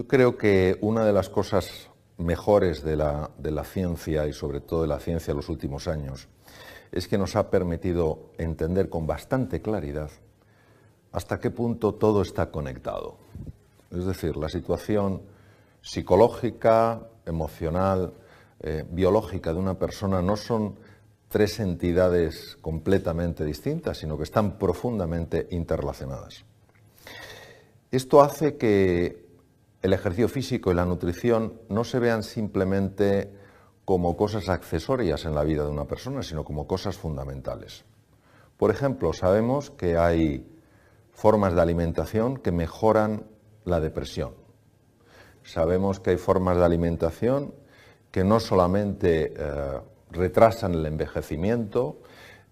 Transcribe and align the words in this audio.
Yo 0.00 0.08
creo 0.08 0.38
que 0.38 0.78
una 0.80 1.04
de 1.04 1.12
las 1.12 1.28
cosas 1.28 1.90
mejores 2.16 2.82
de 2.82 2.96
la, 2.96 3.64
ciencia 3.64 4.26
y 4.26 4.32
sobre 4.32 4.62
todo 4.62 4.80
de 4.80 4.88
la 4.88 4.98
ciencia 4.98 5.32
en 5.32 5.36
los 5.36 5.50
últimos 5.50 5.88
años 5.88 6.26
es 6.90 7.06
que 7.06 7.18
nos 7.18 7.36
ha 7.36 7.50
permitido 7.50 8.30
entender 8.38 8.88
con 8.88 9.06
bastante 9.06 9.60
claridad 9.60 10.10
hasta 11.12 11.38
qué 11.38 11.50
punto 11.50 11.96
todo 11.96 12.22
está 12.22 12.50
conectado. 12.50 13.18
Es 13.90 14.06
decir, 14.06 14.38
la 14.38 14.48
situación 14.48 15.20
psicológica, 15.82 17.02
emocional, 17.26 18.14
eh, 18.60 18.86
biológica 18.90 19.52
de 19.52 19.58
una 19.58 19.78
persona 19.78 20.22
no 20.22 20.36
son 20.36 20.76
tres 21.28 21.60
entidades 21.60 22.56
completamente 22.62 23.44
distintas, 23.44 23.98
sino 23.98 24.16
que 24.16 24.24
están 24.24 24.56
profundamente 24.56 25.46
interrelacionadas. 25.50 26.46
Esto 27.90 28.22
hace 28.22 28.56
que 28.56 29.28
el 29.82 29.92
ejercicio 29.92 30.28
físico 30.28 30.70
y 30.70 30.74
la 30.74 30.84
nutrición 30.84 31.54
no 31.68 31.84
se 31.84 31.98
vean 31.98 32.22
simplemente 32.22 33.32
como 33.84 34.16
cosas 34.16 34.48
accesorias 34.48 35.24
en 35.24 35.34
la 35.34 35.42
vida 35.42 35.64
de 35.64 35.70
una 35.70 35.86
persona, 35.86 36.22
sino 36.22 36.44
como 36.44 36.66
cosas 36.66 36.96
fundamentales. 36.96 37.84
Por 38.56 38.70
ejemplo, 38.70 39.12
sabemos 39.12 39.70
que 39.70 39.96
hay 39.96 40.46
formas 41.12 41.54
de 41.54 41.62
alimentación 41.62 42.36
que 42.36 42.52
mejoran 42.52 43.24
la 43.64 43.80
depresión. 43.80 44.34
Sabemos 45.42 45.98
que 45.98 46.10
hay 46.10 46.16
formas 46.18 46.58
de 46.58 46.64
alimentación 46.64 47.54
que 48.10 48.22
no 48.22 48.38
solamente 48.38 49.32
eh, 49.36 49.80
retrasan 50.10 50.74
el 50.74 50.84
envejecimiento 50.84 51.98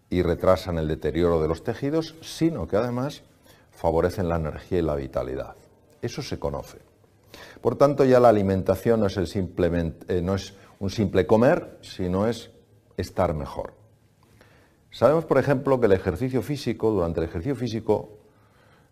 y 0.08 0.22
retrasan 0.22 0.78
el 0.78 0.88
deterioro 0.88 1.42
de 1.42 1.48
los 1.48 1.62
tejidos, 1.62 2.14
sino 2.22 2.66
que 2.66 2.76
además 2.76 3.22
favorecen 3.70 4.28
la 4.28 4.36
energía 4.36 4.78
y 4.78 4.82
la 4.82 4.94
vitalidad. 4.94 5.56
Eso 6.00 6.22
se 6.22 6.38
conoce. 6.38 6.87
Por 7.60 7.76
tanto, 7.76 8.04
ya 8.04 8.20
la 8.20 8.28
alimentación 8.28 9.00
no 9.00 9.06
es, 9.06 9.16
eh, 9.16 10.20
no 10.22 10.34
es 10.34 10.54
un 10.78 10.90
simple 10.90 11.26
comer, 11.26 11.78
sino 11.82 12.26
es 12.26 12.50
estar 12.96 13.34
mejor. 13.34 13.74
Sabemos, 14.90 15.24
por 15.24 15.38
ejemplo, 15.38 15.80
que 15.80 15.86
el 15.86 15.92
ejercicio 15.92 16.42
físico, 16.42 16.90
durante 16.90 17.20
el 17.20 17.26
ejercicio 17.26 17.56
físico, 17.56 18.18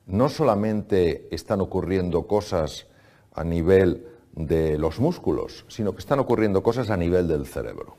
no 0.06 0.28
solamente 0.28 1.28
están 1.34 1.60
ocurriendo 1.60 2.26
cosas 2.26 2.86
a 3.34 3.44
nivel 3.44 4.06
de 4.32 4.78
los 4.78 5.00
músculos, 5.00 5.64
sino 5.68 5.92
que 5.92 6.00
están 6.00 6.18
ocurriendo 6.18 6.62
cosas 6.62 6.90
a 6.90 6.96
nivel 6.96 7.26
del 7.26 7.46
cerebro. 7.46 7.96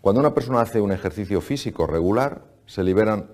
Cuando 0.00 0.20
una 0.20 0.32
persona 0.32 0.62
hace 0.62 0.80
un 0.80 0.92
ejercicio 0.92 1.40
físico 1.40 1.86
regular, 1.86 2.44
se 2.66 2.82
liberan 2.82 3.30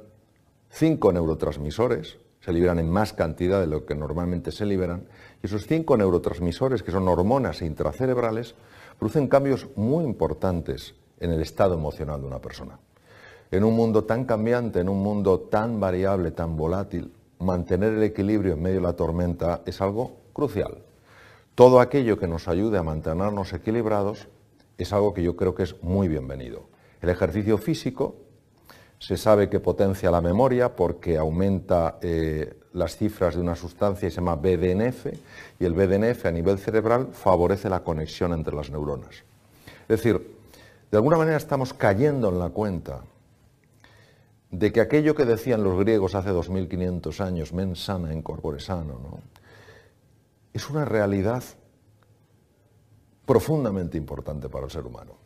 cinco 0.71 1.13
neurotransmisores, 1.13 2.19
se 2.47 2.53
liberan 2.53 2.79
en 2.79 2.89
más 2.89 3.13
cantidad 3.13 3.59
de 3.59 3.67
lo 3.67 3.85
que 3.85 3.97
normalmente 3.97 4.53
se 4.53 4.65
liberan, 4.65 5.09
y 5.43 5.47
esos 5.47 5.67
cinco 5.67 5.97
neurotransmisores, 5.97 6.85
que 6.85 6.93
son 6.93 7.09
hormonas 7.09 7.61
intracerebrales, 7.61 8.55
producen 9.01 9.27
cambios 9.27 9.67
muy 9.75 10.05
importantes 10.05 10.95
en 11.19 11.33
el 11.33 11.43
estado 11.43 11.75
emocional 11.75 12.21
de 12.21 12.29
una 12.29 12.39
persona. 12.39 12.79
En 13.51 13.65
un 13.65 13.75
mundo 13.75 14.05
tan 14.05 14.27
cambiante, 14.27 14.79
en 14.79 14.89
un 14.89 15.03
mundo 15.03 15.41
tan 15.41 15.81
variable, 15.81 16.31
tan 16.31 16.57
volátil, 16.57 17.13
mantener 17.41 17.95
el 17.95 18.05
equilibrio 18.05 18.53
en 18.53 18.63
medio 18.63 18.77
de 18.77 18.87
la 18.87 18.93
tormenta 18.93 19.63
es 19.67 19.81
algo 19.81 20.13
crucial. 20.33 20.79
Todo 21.57 21.81
aquello 21.81 22.17
que 22.17 22.29
nos 22.29 22.47
ayude 22.47 22.79
a 22.79 22.85
mantenernos 22.85 23.53
equilibrados 23.55 24.29
es 24.79 24.93
algo 24.93 25.15
que 25.15 25.25
yo 25.25 25.35
creo 25.35 25.57
que 25.57 25.65
es 25.65 25.83
muy 25.83 26.07
bienvenido. 26.07 26.63
El 27.01 27.09
ejercicio 27.09 27.59
físico 27.59 28.15
se 28.99 29.17
sabe 29.17 29.49
que 29.49 29.61
potencia 29.61 30.11
la 30.11 30.21
memoria 30.21 30.75
porque 30.75 31.19
aumenta 31.19 31.99
eh, 32.01 32.59
las 32.73 32.97
cifras 32.97 33.35
de 33.35 33.41
una 33.41 33.57
sustancia 33.57 34.09
que 34.09 34.11
se 34.11 34.17
llama 34.17 34.37
BDNF 34.37 35.07
y 35.59 35.65
el 35.65 35.73
BDNF 35.73 36.27
a 36.27 36.31
nivel 36.31 36.59
cerebral 36.59 37.09
favorece 37.13 37.69
la 37.69 37.81
conexión 37.81 38.33
entre 38.33 38.55
las 38.55 38.71
neuronas. 38.71 39.25
Es 39.83 40.03
decir, 40.03 40.37
de 40.91 40.97
alguna 40.97 41.17
manera 41.17 41.37
estamos 41.37 41.75
cayendo 41.75 42.29
en 42.29 42.39
la 42.39 42.51
cuenta 42.51 43.03
de 44.51 44.73
que 44.73 44.81
aquello 44.81 45.15
que 45.15 45.25
decían 45.25 45.63
los 45.63 45.79
griegos 45.79 46.15
hace 46.15 46.31
2500 46.31 47.21
años, 47.21 47.53
mens 47.53 47.85
sana 47.85 48.13
in 48.13 48.23
corpore 48.23 48.61
sano, 48.61 48.99
¿no? 49.03 49.21
es 50.53 50.71
una 50.71 50.87
realidad 50.87 51.43
profundamente 53.27 53.99
importante 53.99 54.49
para 54.49 54.65
el 54.65 54.71
ser 54.71 54.87
humano. 54.87 55.26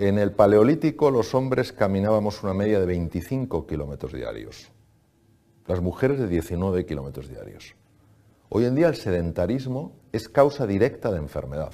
En 0.00 0.16
el 0.16 0.30
Paleolítico 0.30 1.10
los 1.10 1.34
hombres 1.34 1.72
caminábamos 1.72 2.44
una 2.44 2.54
media 2.54 2.78
de 2.78 2.86
25 2.86 3.66
kilómetros 3.66 4.12
diarios, 4.12 4.70
las 5.66 5.80
mujeres 5.80 6.20
de 6.20 6.28
19 6.28 6.86
kilómetros 6.86 7.28
diarios. 7.28 7.74
Hoy 8.48 8.66
en 8.66 8.76
día 8.76 8.86
el 8.86 8.94
sedentarismo 8.94 9.96
es 10.12 10.28
causa 10.28 10.68
directa 10.68 11.10
de 11.10 11.18
enfermedad, 11.18 11.72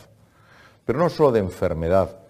pero 0.87 1.01
no 1.01 1.11
solo 1.11 1.33
de 1.33 1.41
enfermedad, 1.41 2.21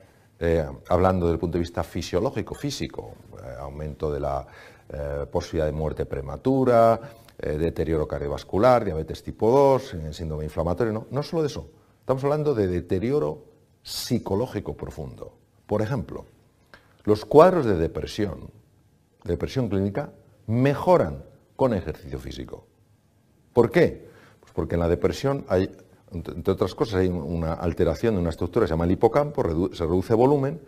eh, 0.40 0.66
hablando 0.88 1.26
desde 1.26 1.34
el 1.34 1.38
punto 1.38 1.58
de 1.58 1.60
vista 1.60 1.84
fisiológico, 1.84 2.56
físico, 2.56 3.12
eh, 3.40 3.54
aumento 3.60 4.10
de 4.10 4.18
la 4.18 4.44
eh, 4.88 5.26
posibilidad 5.30 5.66
de 5.66 5.72
muerte 5.72 6.06
prematura, 6.06 6.98
deterioro 7.38 8.08
cardiovascular, 8.08 8.84
diabetes 8.84 9.22
tipo 9.22 9.48
2, 9.48 9.96
síndrome 10.10 10.42
inflamatorio, 10.42 10.92
no, 10.92 11.06
no 11.08 11.22
solo 11.22 11.42
de 11.42 11.46
eso, 11.46 11.70
estamos 12.00 12.24
hablando 12.24 12.52
de 12.52 12.66
deterioro 12.66 13.44
psicológico 13.80 14.76
profundo. 14.76 15.43
Por 15.66 15.82
ejemplo, 15.82 16.26
los 17.04 17.24
cuadros 17.24 17.66
de 17.66 17.76
depresión, 17.76 18.50
depresión 19.24 19.68
clínica, 19.68 20.10
mejoran 20.46 21.24
con 21.56 21.74
ejercicio 21.74 22.18
físico. 22.18 22.66
¿Por 23.52 23.70
qué? 23.70 24.08
Pues 24.40 24.52
porque 24.52 24.74
en 24.74 24.80
la 24.80 24.88
depresión 24.88 25.44
hay, 25.48 25.70
entre 26.12 26.52
otras 26.52 26.74
cosas, 26.74 26.96
hay 26.96 27.08
una 27.08 27.54
alteración 27.54 28.14
de 28.14 28.20
una 28.20 28.30
estructura 28.30 28.64
que 28.64 28.68
se 28.68 28.72
llama 28.72 28.84
el 28.84 28.92
hipocampo, 28.92 29.42
se 29.72 29.84
reduce 29.84 30.14
volumen, 30.14 30.60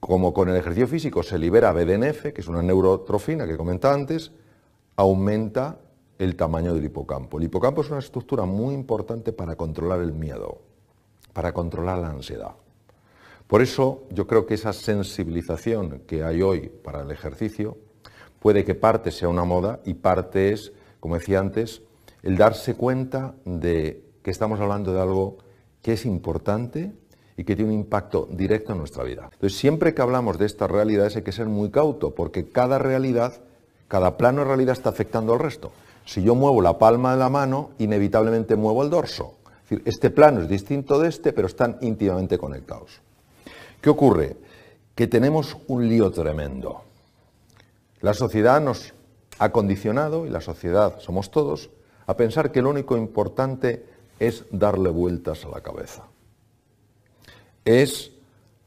como 0.00 0.32
con 0.34 0.48
el 0.48 0.56
ejercicio 0.56 0.88
físico 0.88 1.22
se 1.22 1.38
libera 1.38 1.72
BDNF, 1.72 2.32
que 2.32 2.40
es 2.40 2.48
una 2.48 2.62
neurotrofina 2.62 3.46
que 3.46 3.56
comentaba 3.56 3.94
antes, 3.94 4.32
aumenta 4.96 5.78
el 6.18 6.34
tamaño 6.34 6.74
del 6.74 6.84
hipocampo. 6.84 7.38
El 7.38 7.44
hipocampo 7.44 7.82
es 7.82 7.90
una 7.90 8.00
estructura 8.00 8.44
muy 8.44 8.74
importante 8.74 9.32
para 9.32 9.54
controlar 9.56 10.00
el 10.00 10.12
miedo, 10.12 10.60
para 11.32 11.52
controlar 11.52 11.98
la 11.98 12.08
ansiedad. 12.08 12.54
Por 13.52 13.60
eso 13.60 14.04
yo 14.08 14.26
creo 14.26 14.46
que 14.46 14.54
esa 14.54 14.72
sensibilización 14.72 16.04
que 16.06 16.24
hay 16.24 16.40
hoy 16.40 16.70
para 16.82 17.02
el 17.02 17.10
ejercicio 17.10 17.76
puede 18.38 18.64
que 18.64 18.74
parte 18.74 19.10
sea 19.10 19.28
una 19.28 19.44
moda 19.44 19.80
y 19.84 19.92
parte 19.92 20.54
es, 20.54 20.72
como 21.00 21.16
decía 21.16 21.40
antes, 21.40 21.82
el 22.22 22.38
darse 22.38 22.76
cuenta 22.76 23.34
de 23.44 24.04
que 24.22 24.30
estamos 24.30 24.58
hablando 24.58 24.94
de 24.94 25.02
algo 25.02 25.36
que 25.82 25.92
es 25.92 26.06
importante 26.06 26.94
y 27.36 27.44
que 27.44 27.54
tiene 27.54 27.72
un 27.72 27.78
impacto 27.80 28.26
directo 28.30 28.72
en 28.72 28.78
nuestra 28.78 29.04
vida. 29.04 29.28
Entonces, 29.30 29.58
siempre 29.58 29.92
que 29.92 30.00
hablamos 30.00 30.38
de 30.38 30.46
estas 30.46 30.70
realidades 30.70 31.16
hay 31.16 31.22
que 31.22 31.32
ser 31.32 31.48
muy 31.48 31.70
cauto, 31.70 32.14
porque 32.14 32.48
cada 32.48 32.78
realidad, 32.78 33.42
cada 33.86 34.16
plano 34.16 34.40
de 34.40 34.46
realidad 34.46 34.72
está 34.72 34.88
afectando 34.88 35.34
al 35.34 35.40
resto. 35.40 35.72
Si 36.06 36.22
yo 36.22 36.34
muevo 36.34 36.62
la 36.62 36.78
palma 36.78 37.12
de 37.12 37.18
la 37.18 37.28
mano, 37.28 37.72
inevitablemente 37.76 38.56
muevo 38.56 38.82
el 38.82 38.88
dorso. 38.88 39.34
Es 39.64 39.68
decir, 39.68 39.82
este 39.84 40.08
plano 40.08 40.40
es 40.40 40.48
distinto 40.48 40.98
de 40.98 41.10
este, 41.10 41.34
pero 41.34 41.48
están 41.48 41.76
íntimamente 41.82 42.38
conectados. 42.38 43.02
¿Qué 43.82 43.90
ocurre? 43.90 44.36
Que 44.94 45.08
tenemos 45.08 45.56
un 45.66 45.88
lío 45.88 46.12
tremendo. 46.12 46.82
La 48.00 48.14
sociedad 48.14 48.60
nos 48.60 48.94
ha 49.40 49.50
condicionado, 49.50 50.24
y 50.24 50.30
la 50.30 50.40
sociedad 50.40 51.00
somos 51.00 51.32
todos, 51.32 51.68
a 52.06 52.16
pensar 52.16 52.52
que 52.52 52.62
lo 52.62 52.70
único 52.70 52.96
importante 52.96 53.84
es 54.20 54.44
darle 54.52 54.88
vueltas 54.88 55.44
a 55.44 55.48
la 55.48 55.62
cabeza. 55.62 56.04
Es 57.64 58.12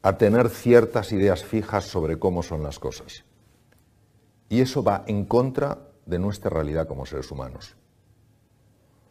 a 0.02 0.18
tener 0.18 0.50
ciertas 0.50 1.10
ideas 1.12 1.44
fijas 1.44 1.84
sobre 1.84 2.18
cómo 2.18 2.42
son 2.42 2.62
las 2.62 2.78
cosas. 2.78 3.24
Y 4.50 4.60
eso 4.60 4.82
va 4.82 5.02
en 5.06 5.24
contra 5.24 5.78
de 6.04 6.18
nuestra 6.18 6.50
realidad 6.50 6.86
como 6.86 7.06
seres 7.06 7.30
humanos. 7.30 7.74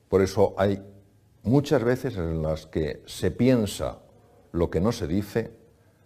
Por 0.08 0.22
eso 0.22 0.54
hay 0.56 0.84
muchas 1.42 1.84
veces 1.84 2.16
en 2.16 2.44
las 2.44 2.68
que 2.68 3.02
se 3.08 3.32
piensa 3.32 3.98
lo 4.52 4.70
que 4.70 4.80
no 4.80 4.92
se 4.92 5.08
dice 5.08 5.65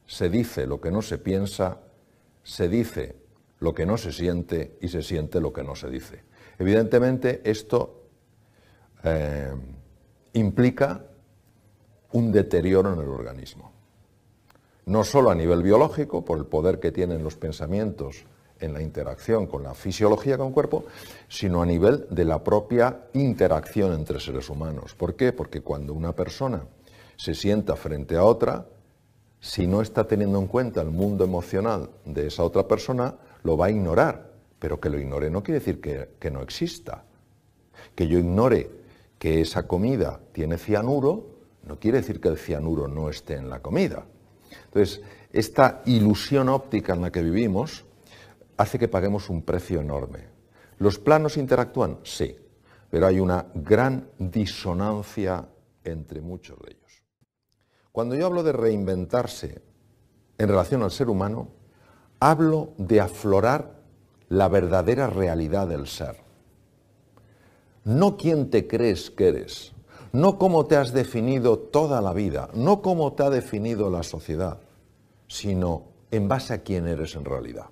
se 0.09 0.27
dice 0.27 0.65
lo 0.65 0.81
que 0.81 0.89
no 0.89 1.03
se 1.03 1.19
piensa, 1.19 1.77
se 2.41 2.67
dice 2.67 3.15
lo 3.59 3.75
que 3.75 3.85
no 3.85 3.95
se 3.95 4.11
siente 4.11 4.75
y 4.81 4.87
se 4.87 5.03
siente 5.03 5.39
lo 5.39 5.53
que 5.53 5.63
no 5.63 5.75
se 5.75 5.87
dice. 5.87 6.23
Evidentemente 6.57 7.41
esto 7.43 8.05
eh, 9.03 9.53
implica 10.33 11.05
un 12.13 12.31
deterioro 12.31 12.91
en 12.93 13.01
el 13.01 13.07
organismo. 13.07 13.71
No 14.87 15.03
solo 15.03 15.29
a 15.29 15.35
nivel 15.35 15.61
biológico, 15.61 16.25
por 16.25 16.39
el 16.39 16.47
poder 16.47 16.79
que 16.79 16.91
tienen 16.91 17.23
los 17.23 17.35
pensamientos 17.35 18.25
en 18.59 18.73
la 18.73 18.81
interacción 18.81 19.45
con 19.45 19.61
la 19.61 19.75
fisiología 19.75 20.39
con 20.39 20.47
el 20.47 20.53
cuerpo, 20.53 20.85
sino 21.27 21.61
a 21.61 21.67
nivel 21.67 22.07
de 22.09 22.25
la 22.25 22.43
propia 22.43 23.05
interacción 23.13 23.93
entre 23.93 24.19
seres 24.19 24.49
humanos. 24.49 24.95
¿Por 24.95 25.15
qué? 25.15 25.33
Porque 25.33 25.61
cuando 25.61 25.93
una 25.93 26.15
persona 26.15 26.63
se 27.15 27.35
sienta 27.35 27.75
frente 27.75 28.15
a 28.15 28.23
otra, 28.23 28.65
si 29.39 29.67
no 29.67 29.81
está 29.81 30.05
teniendo 30.05 30.39
en 30.39 30.47
cuenta 30.47 30.81
el 30.81 30.89
mundo 30.89 31.23
emocional 31.23 31.89
de 32.05 32.27
esa 32.27 32.43
otra 32.43 32.67
persona, 32.67 33.15
lo 33.43 33.57
va 33.57 33.67
a 33.67 33.71
ignorar. 33.71 34.33
Pero 34.59 34.79
que 34.79 34.89
lo 34.89 34.99
ignore 34.99 35.29
no 35.29 35.41
quiere 35.41 35.59
decir 35.59 35.79
que, 35.79 36.31
no 36.31 36.41
exista. 36.41 37.05
Que 37.95 38.07
yo 38.07 38.19
ignore 38.19 38.69
que 39.17 39.41
esa 39.41 39.67
comida 39.67 40.19
tiene 40.33 40.57
cianuro, 40.57 41.39
no 41.63 41.79
quiere 41.79 41.99
decir 41.99 42.19
que 42.19 42.27
el 42.27 42.37
cianuro 42.37 42.87
no 42.87 43.09
esté 43.09 43.35
en 43.35 43.49
la 43.49 43.61
comida. 43.61 44.05
Entonces, 44.65 45.01
esta 45.31 45.81
ilusión 45.85 46.49
óptica 46.49 46.93
en 46.93 47.01
la 47.01 47.11
que 47.11 47.21
vivimos 47.21 47.85
hace 48.57 48.77
que 48.77 48.87
paguemos 48.87 49.29
un 49.29 49.43
precio 49.43 49.79
enorme. 49.79 50.27
¿Los 50.79 50.99
planos 50.99 51.37
interactúan? 51.37 51.99
Sí, 52.03 52.35
pero 52.89 53.07
hay 53.07 53.19
una 53.19 53.45
gran 53.53 54.09
disonancia 54.17 55.47
entre 55.83 56.21
muchos 56.21 56.59
de 56.59 56.71
ellos. 56.71 56.78
Cuando 57.91 58.15
yo 58.15 58.25
hablo 58.25 58.43
de 58.43 58.51
reinventarse 58.51 59.61
en 60.37 60.47
relación 60.47 60.83
al 60.83 60.91
ser 60.91 61.09
humano, 61.09 61.49
hablo 62.19 62.73
de 62.77 63.01
aflorar 63.01 63.79
la 64.29 64.47
verdadera 64.47 65.07
realidad 65.07 65.67
del 65.67 65.87
ser. 65.87 66.17
No 67.83 68.17
quién 68.17 68.49
te 68.49 68.67
crees 68.67 69.09
que 69.09 69.29
eres, 69.29 69.73
no 70.11 70.37
cómo 70.37 70.65
te 70.65 70.75
has 70.75 70.93
definido 70.93 71.57
toda 71.57 72.01
la 72.01 72.13
vida, 72.13 72.49
no 72.53 72.81
cómo 72.81 73.13
te 73.13 73.23
ha 73.23 73.29
definido 73.29 73.89
la 73.89 74.03
sociedad, 74.03 74.59
sino 75.27 75.85
en 76.11 76.27
base 76.27 76.53
a 76.53 76.63
quién 76.63 76.87
eres 76.87 77.15
en 77.15 77.25
realidad. 77.25 77.65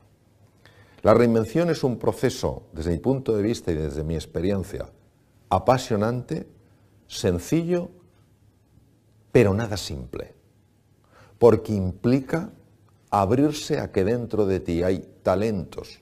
La 1.03 1.13
reinvención 1.13 1.69
es 1.69 1.83
un 1.83 1.97
proceso, 1.97 2.63
desde 2.73 2.91
mi 2.91 2.97
punto 2.97 3.35
de 3.35 3.43
vista 3.43 3.71
y 3.71 3.75
desde 3.75 4.03
mi 4.03 4.15
experiencia, 4.15 4.89
apasionante, 5.49 6.47
sencillo, 7.07 7.89
pero 9.37 9.53
nada 9.53 9.77
simple, 9.77 10.33
porque 11.37 11.71
implica 11.71 12.49
abrirse 13.11 13.79
a 13.79 13.91
que 13.91 14.03
dentro 14.03 14.47
de 14.47 14.59
ti 14.59 14.81
hay 14.81 15.07
talentos, 15.21 15.99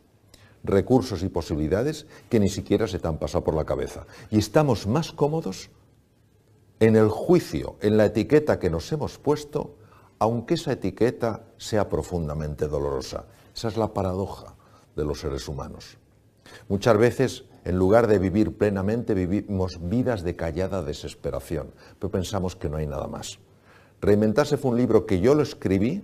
recursos 0.63 1.21
y 1.21 1.27
posibilidades 1.27 2.07
que 2.29 2.39
ni 2.39 2.47
siquiera 2.47 2.87
se 2.87 2.97
te 2.97 3.09
han 3.09 3.17
pasado 3.17 3.43
por 3.43 3.53
la 3.53 3.65
cabeza. 3.65 4.07
Y 4.31 4.37
estamos 4.37 4.87
más 4.87 5.11
cómodos 5.11 5.69
en 6.79 6.95
el 6.95 7.09
juicio, 7.09 7.75
en 7.81 7.97
la 7.97 8.05
etiqueta 8.05 8.57
que 8.57 8.69
nos 8.69 8.89
hemos 8.93 9.17
puesto, 9.17 9.75
aunque 10.17 10.53
esa 10.53 10.71
etiqueta 10.71 11.43
sea 11.57 11.89
profundamente 11.89 12.69
dolorosa. 12.69 13.25
Esa 13.53 13.67
es 13.67 13.75
la 13.75 13.93
paradoja 13.93 14.55
de 14.95 15.03
los 15.03 15.19
seres 15.19 15.49
humanos. 15.49 15.97
Muchas 16.69 16.97
veces, 16.97 17.43
en 17.65 17.77
lugar 17.79 18.05
de 18.05 18.19
vivir 18.19 18.55
plenamente, 18.57 19.15
vivimos 19.15 19.79
vidas 19.81 20.21
de 20.21 20.35
callada 20.35 20.83
desesperación, 20.83 21.71
pero 21.97 22.11
pensamos 22.11 22.55
que 22.55 22.69
no 22.69 22.77
hay 22.77 22.85
nada 22.85 23.07
más. 23.07 23.39
Reinventarse 24.01 24.57
fue 24.57 24.71
un 24.71 24.77
libro 24.77 25.07
que 25.07 25.19
yo 25.19 25.33
lo 25.33 25.41
escribí 25.41 26.03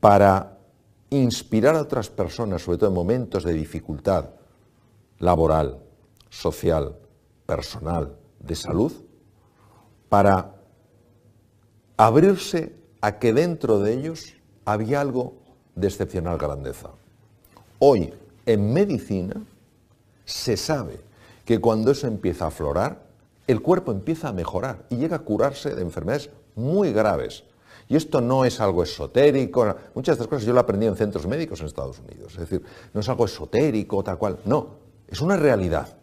para 0.00 0.58
inspirar 1.10 1.76
a 1.76 1.82
otras 1.82 2.10
personas, 2.10 2.62
sobre 2.62 2.78
todo 2.78 2.90
en 2.90 2.94
momentos 2.94 3.44
de 3.44 3.52
dificultad 3.52 4.30
laboral, 5.20 5.78
social, 6.28 6.96
personal, 7.46 8.16
de 8.40 8.56
salud, 8.56 8.92
para 10.08 10.56
abrirse 11.96 12.74
a 13.00 13.18
que 13.20 13.32
dentro 13.32 13.78
de 13.78 13.94
ellos 13.94 14.34
había 14.64 15.02
algo 15.02 15.34
de 15.76 15.86
excepcional 15.86 16.36
grandeza. 16.36 16.90
Hoy, 17.78 18.12
en 18.44 18.72
medicina, 18.72 19.40
se 20.30 20.56
sabe 20.56 21.00
que 21.44 21.60
cuando 21.60 21.90
eso 21.90 22.06
empieza 22.06 22.44
a 22.44 22.48
aflorar, 22.48 23.02
el 23.46 23.60
cuerpo 23.60 23.90
empieza 23.90 24.28
a 24.28 24.32
mejorar 24.32 24.86
y 24.88 24.96
llega 24.96 25.16
a 25.16 25.20
curarse 25.20 25.74
de 25.74 25.82
enfermedades 25.82 26.30
muy 26.54 26.92
graves. 26.92 27.44
Y 27.88 27.96
esto 27.96 28.20
no 28.20 28.44
es 28.44 28.60
algo 28.60 28.84
esotérico, 28.84 29.74
muchas 29.94 30.16
de 30.16 30.22
estas 30.22 30.28
cosas 30.28 30.44
yo 30.44 30.52
lo 30.52 30.60
aprendí 30.60 30.86
en 30.86 30.94
centros 30.94 31.26
médicos 31.26 31.60
en 31.60 31.66
Estados 31.66 31.98
Unidos, 31.98 32.34
es 32.34 32.40
decir, 32.40 32.62
no 32.94 33.00
es 33.00 33.08
algo 33.08 33.24
esotérico, 33.24 34.04
tal 34.04 34.16
cual, 34.16 34.38
no, 34.44 34.76
es 35.08 35.20
una 35.20 35.36
realidad. 35.36 35.96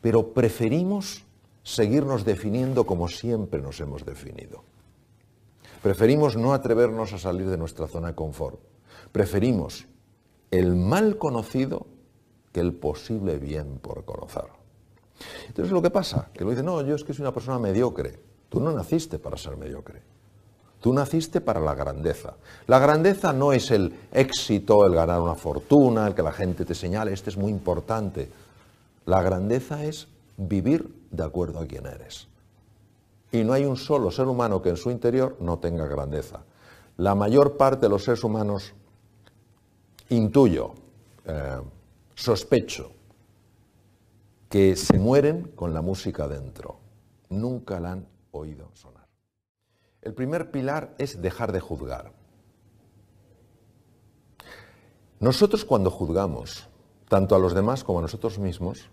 Pero 0.00 0.32
preferimos 0.32 1.24
seguirnos 1.64 2.24
definiendo 2.24 2.86
como 2.86 3.08
siempre 3.08 3.60
nos 3.60 3.80
hemos 3.80 4.04
definido. 4.04 4.62
Preferimos 5.82 6.36
no 6.36 6.54
atrevernos 6.54 7.12
a 7.12 7.18
salir 7.18 7.48
de 7.48 7.56
nuestra 7.56 7.88
zona 7.88 8.08
de 8.08 8.14
confort. 8.14 8.60
Preferimos 9.10 9.86
el 10.52 10.76
mal 10.76 11.18
conocido 11.18 11.86
que 12.52 12.60
el 12.60 12.72
posible 12.72 13.38
bien 13.38 13.78
por 13.78 14.04
conocer. 14.04 14.44
Entonces 15.48 15.72
lo 15.72 15.82
que 15.82 15.90
pasa, 15.90 16.28
que 16.32 16.44
lo 16.44 16.50
dice, 16.50 16.62
no, 16.62 16.82
yo 16.82 16.94
es 16.94 17.04
que 17.04 17.14
soy 17.14 17.22
una 17.22 17.34
persona 17.34 17.58
mediocre. 17.58 18.18
Tú 18.48 18.60
no 18.60 18.72
naciste 18.72 19.18
para 19.18 19.36
ser 19.36 19.56
mediocre. 19.56 20.02
Tú 20.80 20.92
naciste 20.92 21.40
para 21.40 21.60
la 21.60 21.74
grandeza. 21.74 22.34
La 22.66 22.78
grandeza 22.78 23.32
no 23.32 23.52
es 23.52 23.70
el 23.70 23.94
éxito, 24.12 24.84
el 24.84 24.94
ganar 24.94 25.20
una 25.20 25.36
fortuna, 25.36 26.06
el 26.08 26.14
que 26.14 26.22
la 26.22 26.32
gente 26.32 26.64
te 26.64 26.74
señale, 26.74 27.12
este 27.12 27.30
es 27.30 27.36
muy 27.36 27.52
importante. 27.52 28.28
La 29.06 29.22
grandeza 29.22 29.84
es 29.84 30.08
vivir 30.36 30.92
de 31.10 31.22
acuerdo 31.22 31.60
a 31.60 31.66
quién 31.66 31.86
eres. 31.86 32.26
Y 33.30 33.44
no 33.44 33.52
hay 33.52 33.64
un 33.64 33.76
solo 33.76 34.10
ser 34.10 34.26
humano 34.26 34.60
que 34.60 34.70
en 34.70 34.76
su 34.76 34.90
interior 34.90 35.36
no 35.40 35.58
tenga 35.58 35.86
grandeza. 35.86 36.40
La 36.98 37.14
mayor 37.14 37.56
parte 37.56 37.86
de 37.86 37.88
los 37.88 38.04
seres 38.04 38.22
humanos, 38.24 38.74
intuyo, 40.10 40.72
eh, 41.24 41.60
sospecho, 42.14 42.92
que 44.48 44.76
se 44.76 44.98
mueren 44.98 45.52
con 45.54 45.72
la 45.72 45.82
música 45.82 46.28
dentro. 46.28 46.78
Nunca 47.30 47.80
la 47.80 47.92
han 47.92 48.08
oído 48.32 48.70
sonar. 48.74 49.08
El 50.02 50.14
primer 50.14 50.50
pilar 50.50 50.94
es 50.98 51.22
dejar 51.22 51.52
de 51.52 51.60
juzgar. 51.60 52.12
Nosotros 55.20 55.64
cuando 55.64 55.90
juzgamos, 55.90 56.68
tanto 57.08 57.36
a 57.36 57.38
los 57.38 57.54
demás 57.54 57.84
como 57.84 58.00
a 58.00 58.02
nosotros 58.02 58.38
mismos, 58.38 58.90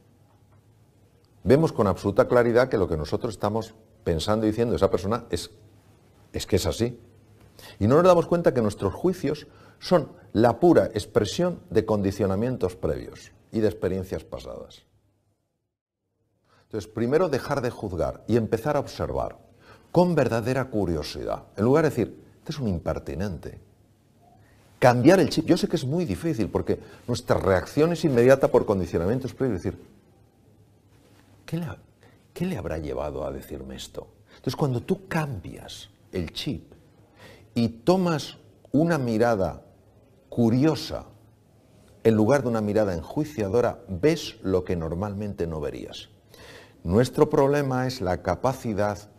vemos 1.44 1.74
con 1.74 1.88
absoluta 1.88 2.28
claridad 2.28 2.70
que 2.70 2.78
lo 2.78 2.88
que 2.88 2.98
nosotros 2.98 3.34
estamos 3.34 3.74
pensando 4.04 4.46
y 4.46 4.50
diciendo 4.50 4.76
esa 4.76 4.92
persona 4.92 5.26
es, 5.32 5.52
es 6.32 6.46
que 6.46 6.58
es 6.58 6.66
así. 6.68 7.00
Y 7.80 7.88
no 7.88 7.96
nos 7.96 8.06
damos 8.06 8.28
cuenta 8.28 8.54
que 8.54 8.62
nuestros 8.62 8.94
juicios 8.94 9.48
son 9.80 10.12
la 10.34 10.60
pura 10.60 10.86
expresión 10.88 11.62
de 11.70 11.86
condicionamientos 11.86 12.76
previos 12.76 13.32
y 13.52 13.60
de 13.60 13.68
experiencias 13.68 14.24
pasadas. 14.24 14.84
Entonces, 16.64 16.90
primero 16.92 17.30
dejar 17.30 17.62
de 17.62 17.72
juzgar 17.72 18.24
y 18.28 18.38
empezar 18.38 18.76
a 18.76 18.80
observar 18.80 19.38
con 19.92 20.14
verdadera 20.14 20.66
curiosidad. 20.66 21.46
En 21.58 21.66
lugar 21.66 21.84
de 21.84 21.90
decir, 21.90 22.24
este 22.38 22.52
es 22.52 22.60
un 22.60 22.68
impertinente. 22.68 23.60
Cambiar 24.78 25.20
el 25.20 25.30
chip. 25.30 25.46
Yo 25.46 25.58
sé 25.58 25.68
que 25.68 25.76
es 25.76 25.86
muy 25.86 26.06
difícil 26.06 26.50
porque 26.50 26.80
nuestra 27.08 27.38
reacción 27.38 27.92
es 27.92 28.06
inmediata 28.06 28.50
por 28.50 28.66
condicionamientos 28.66 29.34
previos. 29.34 29.64
decir, 29.64 29.80
¿qué 31.46 31.58
le, 31.58 31.68
¿qué 32.34 32.46
le 32.46 32.58
habrá 32.58 32.78
llevado 32.78 33.26
a 33.26 33.32
decirme 33.32 33.76
esto? 33.76 34.08
Entonces, 34.30 34.56
cuando 34.56 34.82
tú 34.82 35.08
cambias 35.08 35.90
el 36.12 36.32
chip 36.32 36.72
y 37.60 37.70
tomas 37.70 38.38
una 38.72 38.98
mirada 38.98 39.64
curiosa 40.30 41.06
en 42.04 42.16
lugar 42.16 42.44
de 42.44 42.50
una 42.50 42.62
mirada 42.62 42.94
enjuiciadora, 42.94 43.80
ves 43.88 44.38
lo 44.42 44.64
que 44.64 44.76
normalmente 44.76 45.48
no 45.48 45.60
verías. 45.60 46.10
Nuestro 46.84 47.30
problema 47.30 47.88
es 47.88 48.00
la 48.02 48.22
capacidad 48.22 49.10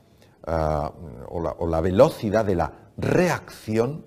Ah, 0.46 0.90
o, 1.28 1.66
la, 1.68 1.80
velocidad 1.82 2.46
de 2.46 2.54
la 2.54 2.72
reacción 2.96 4.04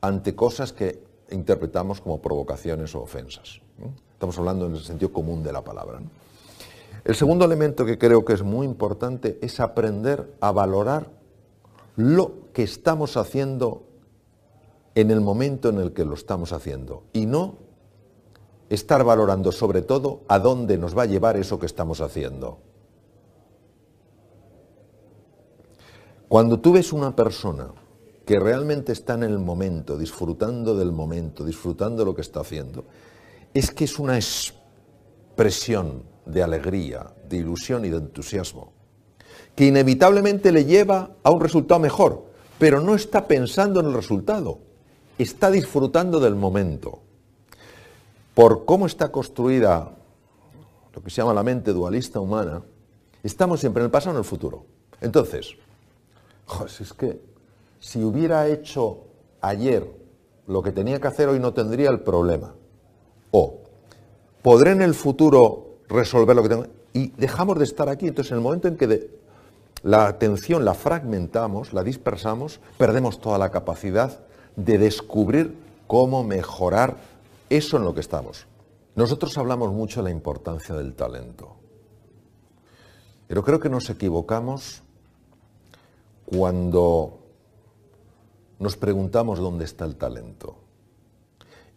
ante 0.00 0.36
cosas 0.36 0.72
que 0.72 1.02
interpretamos 1.30 2.00
como 2.00 2.22
provocaciones 2.22 2.94
o 2.94 3.02
ofensas. 3.02 3.60
Estamos 4.12 4.38
hablando 4.38 4.66
en 4.66 4.76
el 4.76 4.82
sentido 4.82 5.12
común 5.12 5.42
de 5.42 5.52
la 5.52 5.62
palabra. 5.62 6.00
El 7.04 7.14
segundo 7.16 7.44
elemento 7.44 7.84
que 7.84 7.98
creo 7.98 8.24
que 8.24 8.34
es 8.34 8.42
muy 8.42 8.66
importante 8.66 9.38
es 9.42 9.58
aprender 9.58 10.32
a 10.40 10.52
valorar 10.52 11.10
lo 11.96 12.52
que 12.52 12.62
estamos 12.62 13.16
haciendo 13.16 13.84
en 14.94 15.10
el 15.10 15.20
momento 15.20 15.68
en 15.68 15.78
el 15.78 15.92
que 15.92 16.04
lo 16.04 16.14
estamos 16.14 16.52
haciendo 16.52 17.04
y 17.12 17.26
no 17.26 17.58
estar 18.68 19.04
valorando 19.04 19.52
sobre 19.52 19.82
todo 19.82 20.22
a 20.28 20.38
dónde 20.38 20.78
nos 20.78 20.96
va 20.96 21.02
a 21.02 21.06
llevar 21.06 21.36
eso 21.36 21.58
que 21.58 21.66
estamos 21.66 22.00
haciendo. 22.00 22.58
Cuando 26.28 26.60
tú 26.60 26.72
ves 26.72 26.92
una 26.94 27.14
persona 27.14 27.68
que 28.24 28.40
realmente 28.40 28.92
está 28.92 29.14
en 29.14 29.24
el 29.24 29.38
momento, 29.38 29.98
disfrutando 29.98 30.74
del 30.74 30.92
momento, 30.92 31.44
disfrutando 31.44 31.98
de 31.98 32.04
lo 32.06 32.14
que 32.14 32.22
está 32.22 32.40
haciendo, 32.40 32.84
es 33.52 33.70
que 33.70 33.84
es 33.84 33.98
una 33.98 34.16
expresión 34.16 36.04
de 36.24 36.42
alegría, 36.42 37.12
de 37.28 37.36
ilusión 37.36 37.84
y 37.84 37.90
de 37.90 37.98
entusiasmo, 37.98 38.72
que 39.54 39.66
inevitablemente 39.66 40.52
le 40.52 40.64
lleva 40.64 41.10
a 41.22 41.30
un 41.30 41.40
resultado 41.40 41.80
mejor, 41.80 42.24
pero 42.58 42.80
no 42.80 42.94
está 42.94 43.26
pensando 43.26 43.80
en 43.80 43.86
el 43.86 43.94
resultado, 43.94 44.58
está 45.18 45.50
disfrutando 45.50 46.20
del 46.20 46.34
momento. 46.34 47.00
Por 48.34 48.64
cómo 48.64 48.86
está 48.86 49.12
construida 49.12 49.92
lo 50.94 51.02
que 51.02 51.10
se 51.10 51.16
llama 51.16 51.34
la 51.34 51.42
mente 51.42 51.72
dualista 51.72 52.20
humana, 52.20 52.62
estamos 53.22 53.60
siempre 53.60 53.80
en 53.82 53.86
el 53.86 53.90
pasado 53.90 54.12
y 54.12 54.16
en 54.16 54.18
el 54.18 54.24
futuro. 54.24 54.64
Entonces, 55.00 55.54
es 56.80 56.92
que 56.92 57.20
si 57.80 58.02
hubiera 58.02 58.46
hecho 58.48 59.04
ayer 59.40 59.86
lo 60.46 60.62
que 60.62 60.72
tenía 60.72 61.00
que 61.00 61.08
hacer 61.08 61.28
hoy 61.28 61.40
no 61.40 61.52
tendría 61.52 61.90
el 61.90 62.00
problema. 62.00 62.54
O 63.30 63.58
podré 64.42 64.72
en 64.72 64.82
el 64.82 64.94
futuro 64.94 65.78
resolver 65.88 66.36
lo 66.36 66.42
que 66.42 66.48
tengo. 66.48 66.66
y 66.92 67.08
dejamos 67.16 67.58
de 67.58 67.64
estar 67.64 67.88
aquí. 67.88 68.08
Entonces, 68.08 68.32
en 68.32 68.38
el 68.38 68.42
momento 68.42 68.68
en 68.68 68.76
que 68.76 69.21
la 69.82 70.06
atención 70.06 70.64
la 70.64 70.74
fragmentamos, 70.74 71.72
la 71.72 71.82
dispersamos, 71.82 72.60
perdemos 72.78 73.20
toda 73.20 73.38
la 73.38 73.50
capacidad 73.50 74.20
de 74.56 74.78
descubrir 74.78 75.56
cómo 75.86 76.22
mejorar 76.24 76.96
eso 77.50 77.76
en 77.76 77.84
lo 77.84 77.94
que 77.94 78.00
estamos. 78.00 78.46
Nosotros 78.94 79.36
hablamos 79.38 79.72
mucho 79.72 80.00
de 80.00 80.04
la 80.04 80.10
importancia 80.10 80.74
del 80.74 80.94
talento, 80.94 81.56
pero 83.26 83.42
creo 83.42 83.58
que 83.58 83.70
nos 83.70 83.88
equivocamos 83.90 84.82
cuando 86.26 87.18
nos 88.58 88.76
preguntamos 88.76 89.38
dónde 89.38 89.64
está 89.64 89.84
el 89.84 89.96
talento. 89.96 90.56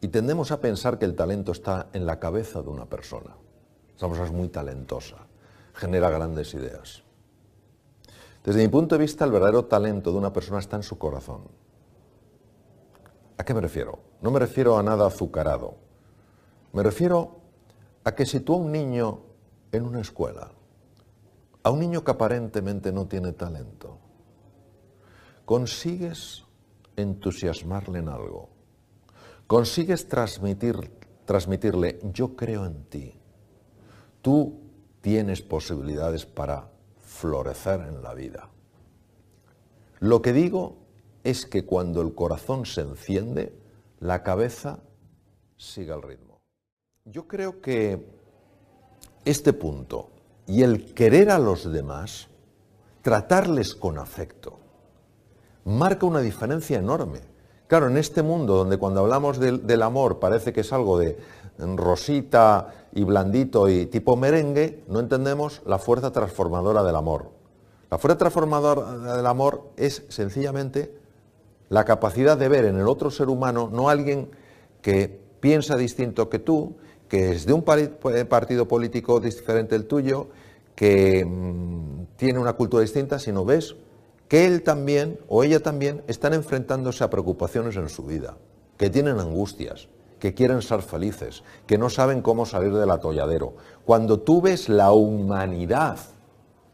Y 0.02 0.10
tendemos 0.10 0.52
a 0.52 0.62
pensar 0.62 1.00
que 1.00 1.06
el 1.06 1.16
talento 1.16 1.52
está 1.52 1.88
en 1.94 2.06
la 2.06 2.20
cabeza 2.20 2.62
de 2.62 2.70
una 2.70 2.86
persona. 2.86 3.36
Esa 3.98 4.08
persona 4.08 4.28
es 4.28 4.34
muy 4.34 4.50
talentosa, 4.50 5.16
genera 5.74 6.10
grandes 6.10 6.54
ideas. 6.54 7.05
Desde 8.46 8.62
mi 8.62 8.68
punto 8.68 8.94
de 8.94 9.02
vista, 9.02 9.26
el 9.26 9.32
verdadero 9.32 9.66
talento 9.66 10.12
de 10.12 10.20
una 10.20 10.32
persona 10.32 10.60
está 10.60 10.76
en 10.76 10.84
su 10.84 11.00
corazón. 11.00 11.42
¿A 13.40 13.44
qué 13.44 13.56
me 13.56 13.62
refiero? 13.62 13.98
No 14.22 14.30
me 14.30 14.38
refiero 14.38 14.78
a 14.78 14.84
nada 14.84 15.08
azucarado. 15.08 15.78
Me 16.72 16.84
refiero 16.84 17.40
a 18.04 18.14
que 18.14 18.28
si 18.28 18.42
tú 18.42 18.54
a 18.54 18.58
un 18.58 18.72
niño 18.72 19.22
en 19.72 19.84
una 19.84 20.00
escuela, 20.00 20.52
a 21.64 21.72
un 21.72 21.80
niño 21.80 22.04
que 22.04 22.12
aparentemente 22.12 22.92
no 22.92 23.08
tiene 23.08 23.32
talento, 23.32 23.98
consigues 25.44 26.44
entusiasmarle 26.96 27.98
en 27.98 28.10
algo, 28.10 28.50
consigues 29.48 30.08
transmitir, 30.08 30.92
transmitirle, 31.26 32.00
yo 32.14 32.36
creo 32.36 32.68
en 32.68 32.84
ti, 32.86 33.20
tú 34.22 34.60
tienes 35.02 35.42
posibilidades 35.42 36.28
para 36.28 36.75
florecer 37.16 37.80
en 37.82 38.04
la 38.04 38.14
vida. 38.14 38.50
Lo 40.00 40.22
que 40.22 40.34
digo 40.34 40.76
es 41.24 41.46
que 41.46 41.66
cuando 41.66 42.02
el 42.02 42.14
corazón 42.14 42.66
se 42.66 42.82
enciende, 42.82 43.58
la 44.00 44.22
cabeza 44.22 44.80
sigue 45.58 45.94
el 45.94 46.02
ritmo. 46.02 46.42
Yo 47.06 47.28
creo 47.28 47.62
que 47.62 48.06
este 49.24 49.54
punto 49.54 50.10
y 50.46 50.62
el 50.62 50.94
querer 50.94 51.32
a 51.32 51.40
los 51.40 51.72
demás, 51.72 52.28
tratarles 53.02 53.74
con 53.74 53.98
afecto, 53.98 54.60
marca 55.64 56.06
una 56.06 56.20
diferencia 56.20 56.78
enorme. 56.78 57.22
Claro, 57.68 57.88
en 57.88 57.98
este 57.98 58.22
mundo 58.22 58.56
donde 58.56 58.78
cuando 58.78 59.02
hablamos 59.02 59.40
del, 59.40 59.82
amor 59.82 60.20
parece 60.20 60.54
que 60.54 60.62
es 60.62 60.72
algo 60.72 61.00
de 61.00 61.18
rosita 61.58 62.74
y 62.94 63.04
blandito 63.04 63.70
y 63.70 63.88
tipo 63.88 64.16
merengue, 64.16 64.84
no 64.88 65.00
entendemos 65.00 65.62
la 65.66 65.80
fuerza 65.80 66.12
transformadora 66.12 66.84
del 66.84 66.96
amor. 66.96 67.32
La 67.90 67.98
fuerza 67.98 68.20
transformadora 68.20 69.16
del 69.16 69.26
amor 69.26 69.72
es 69.78 70.04
sencillamente 70.10 70.94
la 71.70 71.86
capacidad 71.86 72.38
de 72.38 72.50
ver 72.50 72.66
en 72.66 72.78
el 72.78 72.88
otro 72.88 73.10
ser 73.10 73.30
humano 73.30 73.70
no 73.72 73.90
alguien 73.90 74.30
que 74.84 75.20
piensa 75.40 75.76
distinto 75.76 76.30
que 76.30 76.38
tú, 76.38 76.76
que 77.10 77.32
es 77.32 77.48
de 77.48 77.54
un 77.54 77.64
partido 77.64 78.68
político 78.68 79.20
diferente 79.20 79.74
del 79.76 79.88
tuyo, 79.88 80.28
que 80.76 81.26
mm, 81.26 82.16
tiene 82.16 82.38
una 82.38 82.54
cultura 82.54 82.82
distinta, 82.82 83.18
sino 83.18 83.44
ves 83.44 83.76
que 84.28 84.46
él 84.46 84.64
también 84.64 85.20
o 85.28 85.44
ella 85.44 85.62
también 85.62 86.04
están 86.08 86.34
enfrentándose 86.34 87.04
a 87.04 87.10
preocupaciones 87.10 87.76
en 87.76 87.90
su 87.90 88.04
vida, 88.04 88.38
que 88.78 88.90
tienen 88.90 89.20
angustias, 89.20 89.88
que 90.20 90.34
quieren 90.34 90.62
ser 90.62 90.82
felices, 90.82 91.44
que 91.68 91.78
no 91.78 91.90
saben 91.90 92.22
cómo 92.22 92.46
salir 92.46 92.74
del 92.74 92.92
atolladero. 92.92 93.54
Cuando 93.86 94.20
tú 94.20 94.42
ves 94.42 94.70
la 94.70 94.92
humanidad 94.92 95.98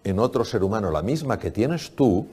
en 0.04 0.20
otro 0.20 0.46
ser 0.46 0.64
humano, 0.64 0.92
la 0.92 1.02
misma 1.02 1.38
que 1.38 1.52
tienes 1.52 1.92
tú, 1.96 2.28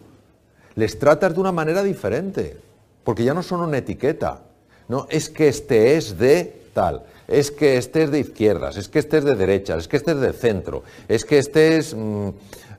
les 0.75 0.99
tratas 0.99 1.35
de 1.35 1.41
una 1.41 1.53
manera 1.53 1.83
diferente, 1.83 2.57
porque 3.03 3.25
ya 3.25 3.35
no 3.35 3.43
son 3.43 3.61
una 3.61 3.79
etiqueta. 3.79 4.43
No, 4.87 5.07
es 5.11 5.29
que 5.29 5.49
este 5.49 5.97
es 5.97 6.17
de 6.19 6.71
tal, 6.73 7.03
es 7.27 7.51
que 7.51 7.77
este 7.77 8.05
es 8.05 8.11
de 8.11 8.21
izquierdas, 8.21 8.77
es 8.77 8.89
que 8.89 9.01
este 9.01 9.19
es 9.19 9.25
de 9.25 9.35
derechas, 9.35 9.79
es 9.79 9.89
que 9.89 9.97
este 9.97 10.13
es 10.13 10.21
de 10.21 10.33
centro, 10.33 10.85
es 11.09 11.25
que 11.25 11.39
este 11.39 11.77
es 11.77 11.95
mm, 11.95 12.29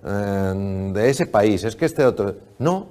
eh, 0.04 0.92
de 0.94 1.10
ese 1.10 1.26
país, 1.26 1.64
es 1.64 1.76
que 1.76 1.86
este 1.86 2.06
otro. 2.06 2.36
No, 2.58 2.88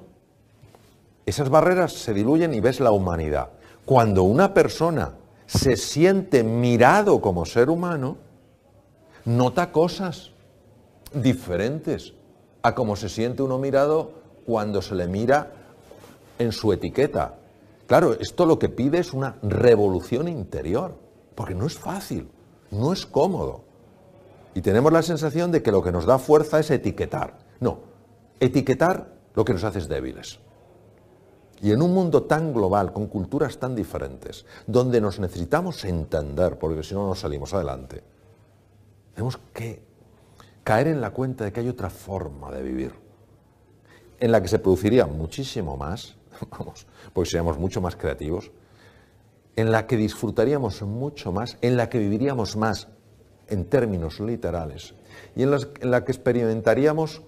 esas 1.27 1.49
barreras 1.49 1.93
se 1.93 2.15
diluyen 2.15 2.55
y 2.55 2.61
ves 2.61 2.81
la 2.81 2.91
humanidad. 2.91 3.51
Cuando 3.85 4.23
una 4.23 4.55
persona 4.55 5.15
se 5.47 5.77
siente 5.77 6.43
mirado 6.43 7.21
como 7.21 7.47
ser 7.47 7.71
humano, 7.71 8.19
nota 9.25 9.73
cosas 9.73 10.33
diferentes 11.13 12.15
a 12.63 12.75
como 12.75 12.97
se 12.97 13.09
siente 13.09 13.43
uno 13.43 13.59
mirado 13.59 14.13
cuando 14.47 14.83
se 14.83 14.95
le 14.95 15.07
mira 15.07 15.53
en 16.39 16.53
su 16.53 16.73
etiqueta. 16.73 17.35
Claro, 17.87 18.15
esto 18.21 18.45
lo 18.45 18.59
que 18.59 18.69
pide 18.69 18.99
es 18.99 19.13
una 19.13 19.37
revolución 19.43 20.29
interior, 20.29 20.95
porque 21.35 21.55
no 21.55 21.67
es 21.67 21.79
fácil, 21.79 22.29
no 22.71 22.93
es 22.93 23.07
cómodo. 23.07 23.65
Y 24.59 24.61
tenemos 24.61 24.93
la 24.93 25.03
sensación 25.03 25.53
de 25.53 25.63
que 25.63 25.71
lo 25.71 25.85
que 25.85 25.93
nos 25.93 26.05
da 26.05 26.19
fuerza 26.19 26.59
es 26.59 26.69
etiquetar. 26.73 27.39
No, 27.61 27.79
etiquetar 28.41 29.15
lo 29.37 29.45
que 29.45 29.53
nos 29.53 29.63
hace 29.63 29.79
es 29.79 29.87
débiles. 29.87 30.41
Y 31.63 31.71
en 31.71 31.81
un 31.81 31.95
mundo 31.95 32.25
tan 32.25 32.53
global, 32.53 32.93
con 32.93 33.07
culturas 33.07 33.59
tan 33.59 33.77
diferentes, 33.77 34.47
donde 34.67 35.01
nos 35.01 35.21
necesitamos 35.21 35.85
entender, 35.85 36.59
porque 36.59 36.83
si 36.83 36.93
no, 36.95 37.07
no 37.07 37.15
salimos 37.15 37.55
adelante, 37.55 38.03
tenemos 39.15 39.39
que 39.55 39.81
caer 40.65 40.89
en 40.89 41.01
la 41.01 41.13
cuenta 41.13 41.45
de 41.45 41.53
que 41.53 41.61
hay 41.61 41.69
otra 41.69 41.89
forma 41.89 42.51
de 42.51 42.61
vivir, 42.65 42.93
en 44.19 44.33
la 44.33 44.43
que 44.43 44.49
se 44.49 44.59
produciría 44.59 45.07
muchísimo 45.07 45.77
más, 45.77 46.17
vamos, 46.51 46.89
porque 47.13 47.31
seríamos 47.31 47.61
mucho 47.61 47.81
más 47.81 47.95
creativos, 47.95 48.51
en 49.55 49.71
la 49.71 49.87
que 49.87 49.97
disfrutaríamos 49.97 50.83
mucho 50.83 51.31
más, 51.31 51.59
en 51.61 51.77
la 51.77 51.89
que 51.89 52.01
viviríamos 52.01 52.57
más 52.57 52.89
en 53.49 53.65
términos 53.67 54.21
literales, 54.21 54.95
y 55.35 55.43
en, 55.43 55.51
la 55.51 56.05
que 56.05 56.13
experimentaríamos 56.13 57.23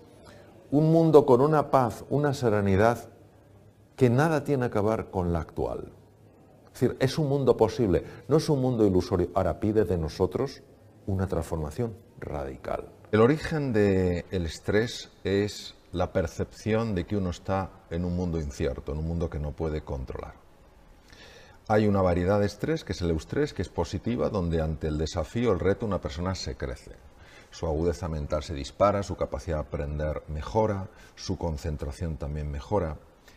un 0.71 0.93
mundo 0.93 1.27
con 1.27 1.41
una 1.41 1.71
paz, 1.71 2.05
una 2.11 2.35
serenidad 2.35 3.09
que 3.97 4.11
nada 4.11 4.45
tiene 4.45 4.71
que 4.71 4.81
ver 4.81 5.07
con 5.11 5.33
la 5.33 5.41
actual. 5.41 5.93
Es 6.67 6.81
decir, 6.81 6.97
es 7.00 7.19
un 7.19 7.29
mundo 7.29 7.57
posible, 7.57 8.05
no 8.29 8.37
es 8.37 8.49
un 8.49 8.61
mundo 8.61 8.87
ilusorio. 8.87 9.29
Ahora 9.35 9.59
pide 9.59 9.85
de 9.85 9.99
nosotros 9.99 10.62
una 11.07 11.27
transformación 11.27 11.95
radical. 12.19 12.89
El 13.11 13.21
origen 13.21 13.73
del 13.73 14.47
estrés 14.47 15.11
es 15.25 15.75
la 15.93 16.12
percepción 16.12 16.95
de 16.95 17.05
que 17.05 17.17
uno 17.17 17.31
está 17.31 17.71
en 17.91 18.05
un 18.05 18.15
mundo 18.15 18.39
incierto, 18.39 18.93
en 18.93 18.99
un 18.99 19.09
mundo 19.09 19.29
que 19.29 19.41
no 19.41 19.53
puede 19.53 19.83
controlar. 19.83 20.39
Hay 21.73 21.87
una 21.87 22.03
variedad 22.03 22.41
de 22.41 22.47
estrés, 22.47 22.83
que 22.83 22.95
es 22.95 23.00
el 23.00 23.11
eustrés, 23.11 23.55
que 23.55 23.62
es 23.62 23.69
positiva, 23.69 24.29
donde 24.29 24.61
ante 24.61 24.89
el 24.89 24.99
desafío, 24.99 25.53
el 25.53 25.61
reto, 25.61 25.87
una 25.87 26.00
persona 26.00 26.35
se 26.35 26.57
crece. 26.57 26.97
Su 27.53 27.65
agudeza 27.67 28.09
mental 28.09 28.43
se 28.43 28.55
dispara, 28.55 29.05
su 29.05 29.15
capacidad 29.15 29.59
de 29.59 29.69
aprender 29.69 30.25
mejora, 30.27 30.89
su 31.15 31.39
concentración 31.39 32.17
también 32.17 32.50
mejora 32.50 32.97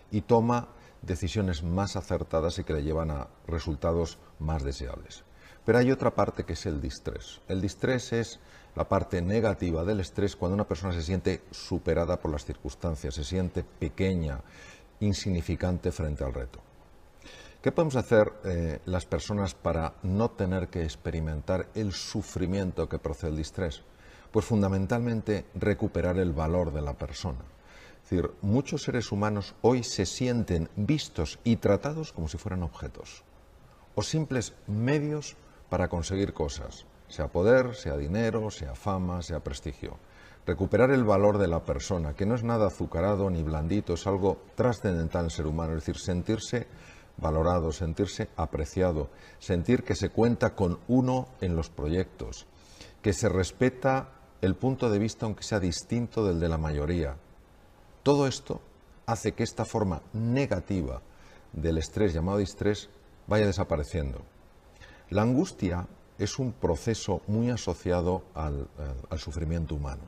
y 0.10 0.22
toma 0.22 0.70
decisiones 1.04 1.62
más 1.62 1.96
acertadas 1.96 2.58
y 2.58 2.63
que 2.63 2.74
le 2.74 2.82
llevan 2.82 3.12
a 3.12 3.28
resultados 3.46 4.18
más 4.40 4.63
deseables. 4.63 5.24
Pero 5.63 5.78
hay 5.78 5.92
otra 5.92 6.16
parte 6.16 6.44
que 6.44 6.54
es 6.54 6.66
el 6.66 6.82
distrés. 6.82 7.40
El 7.48 7.62
distrés 7.62 8.13
es 8.13 8.40
la 8.75 8.90
parte 8.90 9.22
negativa 9.22 9.86
del 9.86 10.00
estrés 10.00 10.36
cuando 10.36 10.56
una 10.56 10.68
persona 10.68 10.92
se 10.94 11.04
siente 11.04 11.44
superada 11.52 12.20
por 12.20 12.32
las 12.32 12.46
circunstancias, 12.46 13.13
se 13.13 13.25
siente 13.25 13.63
pequeña, 13.63 14.42
insignificante 15.02 15.92
frente 15.92 16.24
al 16.24 16.34
reto. 16.34 16.73
¿Qué 17.63 17.72
podemos 17.72 17.96
hacer 17.96 18.34
eh, 18.43 18.79
las 18.84 19.05
personas 19.05 19.55
para 19.55 19.93
no 20.03 20.32
tener 20.32 20.67
que 20.67 20.84
experimentar 20.84 21.70
el 21.75 21.93
sufrimiento 21.93 22.89
que 22.89 23.00
procede 23.00 23.32
del 23.32 23.38
distrés? 23.38 23.84
Pues 24.34 24.46
fundamentalmente 24.46 25.46
recuperar 25.55 26.17
el 26.17 26.34
valor 26.34 26.74
de 26.74 26.82
la 26.82 26.91
persona. 26.91 27.39
Es 28.03 28.10
decir, 28.10 28.32
muchos 28.41 28.84
seres 28.84 29.13
humanos 29.13 29.55
hoy 29.62 29.86
se 29.86 30.05
sienten 30.05 30.67
vistos 30.75 31.39
y 31.46 31.55
tratados 31.55 32.12
como 32.12 32.27
si 32.27 32.38
fueran 32.38 32.63
objetos 32.63 33.24
o 33.96 34.03
simples 34.03 34.51
medios 34.67 35.38
para 35.70 35.88
conseguir 35.88 36.34
cosas, 36.34 36.86
sea 37.08 37.29
poder, 37.29 37.75
sea 37.75 37.96
dinero, 37.96 38.51
sea 38.51 38.75
fama, 38.75 39.22
sea 39.22 39.39
prestigio. 39.39 39.98
Recuperar 40.46 40.91
el 40.91 41.05
valor 41.05 41.38
de 41.38 41.48
la 41.48 41.63
persona, 41.63 42.13
que 42.13 42.25
no 42.25 42.36
es 42.36 42.43
nada 42.43 42.67
azucarado 42.67 43.29
ni 43.29 43.41
blandito, 43.41 43.93
es 43.93 44.05
algo 44.05 44.41
trascendental 44.55 45.22
en 45.22 45.25
el 45.27 45.32
ser 45.32 45.48
humano, 45.48 45.77
es 45.77 45.86
decir, 45.86 45.98
sentirse 45.98 46.67
valorado, 47.17 47.72
sentirse 47.72 48.29
apreciado, 48.36 49.10
sentir 49.39 49.84
que 49.84 49.96
se 49.96 50.10
cuenta 50.10 50.55
con 50.55 50.79
uno 50.88 51.27
en 51.41 51.55
los 51.55 51.70
proyectos, 51.70 52.46
que 53.01 53.13
se 53.13 53.29
respeta 53.29 54.10
el 54.41 54.55
punto 54.55 54.89
de 54.89 55.00
vista 55.00 55.25
aunque 55.25 55.43
sea 55.43 55.60
distinto 55.60 56.25
del 56.25 56.39
de 56.39 56.50
la 56.50 56.58
mayoría, 56.58 57.15
todo 58.03 58.27
esto 58.27 58.62
hace 59.05 59.34
que 59.34 59.43
esta 59.43 59.65
forma 59.65 60.01
negativa 60.12 61.01
del 61.53 61.77
estrés 61.77 62.13
llamado 62.13 62.39
distrés 62.39 62.89
vaya 63.27 63.46
desapareciendo. 63.46 64.22
La 65.10 65.22
angustia 65.22 65.88
es 66.17 66.39
un 66.39 66.51
proceso 66.51 67.22
muy 67.27 67.50
asociado 67.50 68.24
al, 68.34 68.67
al 69.10 69.20
sufrimiento 69.20 69.75
humano. 69.75 70.03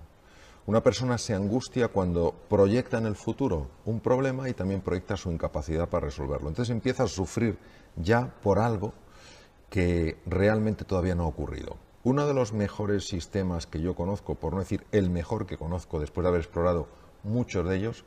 Una 0.67 0.81
persona 0.81 1.19
se 1.19 1.35
angustia 1.35 1.89
cuando 1.89 2.33
proyecta 2.49 2.97
en 2.97 3.05
el 3.05 3.15
futuro 3.15 3.69
un 3.85 3.99
problema 3.99 4.49
y 4.49 4.53
también 4.53 4.81
proyecta 4.81 5.15
su 5.15 5.31
incapacidad 5.31 5.87
para 5.87 6.07
resolverlo. 6.07 6.49
Entonces 6.49 6.71
empieza 6.71 7.03
a 7.03 7.07
sufrir 7.07 7.59
ya 7.95 8.33
por 8.41 8.57
algo 8.57 8.93
que 9.69 10.17
realmente 10.25 10.83
todavía 10.83 11.13
no 11.13 11.25
ha 11.25 11.27
ocurrido. 11.27 11.77
Uno 12.03 12.25
de 12.25 12.33
los 12.33 12.51
mejores 12.51 13.07
sistemas 13.07 13.67
que 13.67 13.79
yo 13.79 13.93
conozco, 13.93 14.33
por 14.35 14.53
no 14.53 14.59
decir 14.59 14.87
el 14.91 15.11
mejor 15.11 15.45
que 15.45 15.57
conozco 15.57 15.99
después 15.99 16.23
de 16.23 16.29
haber 16.29 16.41
explorado 16.41 16.87
muchos 17.23 17.67
de 17.67 17.75
ellos, 17.75 18.03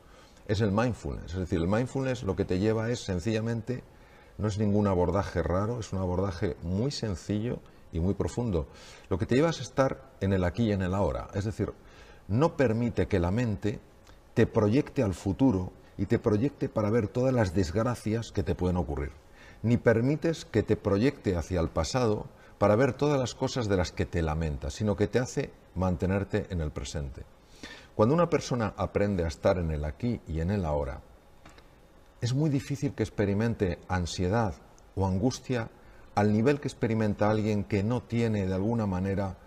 es 0.49 0.59
el 0.59 0.73
mindfulness. 0.73 1.33
Es 1.33 1.39
decir, 1.39 1.59
el 1.59 1.67
mindfulness 1.67 2.23
lo 2.23 2.35
que 2.35 2.43
te 2.43 2.59
lleva 2.59 2.89
es 2.89 2.99
sencillamente, 2.99 3.83
no 4.37 4.49
es 4.49 4.57
ningún 4.57 4.87
abordaje 4.87 5.43
raro, 5.43 5.79
es 5.79 5.93
un 5.93 5.99
abordaje 5.99 6.57
muy 6.61 6.91
sencillo 6.91 7.59
y 7.93 8.01
muy 8.01 8.15
profundo. 8.15 8.67
Lo 9.09 9.17
que 9.17 9.25
te 9.25 9.35
lleva 9.35 9.49
es 9.49 9.61
estar 9.61 10.11
en 10.19 10.33
el 10.33 10.43
aquí 10.43 10.63
y 10.63 10.71
en 10.73 10.81
el 10.81 10.93
ahora. 10.93 11.29
Es 11.33 11.45
decir, 11.45 11.71
no 12.29 12.55
permite 12.55 13.07
que 13.07 13.19
la 13.19 13.31
mente 13.31 13.79
te 14.35 14.45
proyecte 14.45 15.03
al 15.03 15.15
futuro 15.15 15.73
y 15.97 16.05
te 16.05 16.19
proyecte 16.19 16.69
para 16.69 16.89
ver 16.89 17.07
todas 17.07 17.33
las 17.33 17.53
desgracias 17.53 18.31
que 18.31 18.43
te 18.43 18.55
pueden 18.55 18.77
ocurrir. 18.77 19.11
Ni 19.63 19.75
permites 19.75 20.45
que 20.45 20.63
te 20.63 20.77
proyecte 20.77 21.35
hacia 21.35 21.59
el 21.59 21.67
pasado 21.67 22.27
para 22.57 22.75
ver 22.75 22.93
todas 22.93 23.19
las 23.19 23.35
cosas 23.35 23.67
de 23.67 23.75
las 23.75 23.91
que 23.91 24.05
te 24.05 24.21
lamentas, 24.21 24.75
sino 24.75 24.95
que 24.95 25.07
te 25.07 25.19
hace 25.19 25.51
mantenerte 25.75 26.45
en 26.51 26.61
el 26.61 26.71
presente. 26.71 27.23
Cuando 27.95 28.15
una 28.15 28.29
persona 28.29 28.73
aprende 28.77 29.25
a 29.25 29.27
estar 29.27 29.57
en 29.57 29.71
el 29.71 29.83
aquí 29.83 30.21
y 30.27 30.39
en 30.39 30.51
el 30.51 30.63
ahora, 30.63 31.01
es 32.21 32.33
muy 32.33 32.49
difícil 32.49 32.93
que 32.93 33.03
experimente 33.03 33.79
ansiedad 33.87 34.53
o 34.95 35.05
angustia 35.07 35.69
al 36.15 36.31
nivel 36.31 36.59
que 36.59 36.67
experimenta 36.67 37.29
alguien 37.29 37.63
que 37.63 37.83
no 37.83 38.01
tiene 38.03 38.45
de 38.45 38.53
alguna 38.53 38.85
manera 38.85 39.37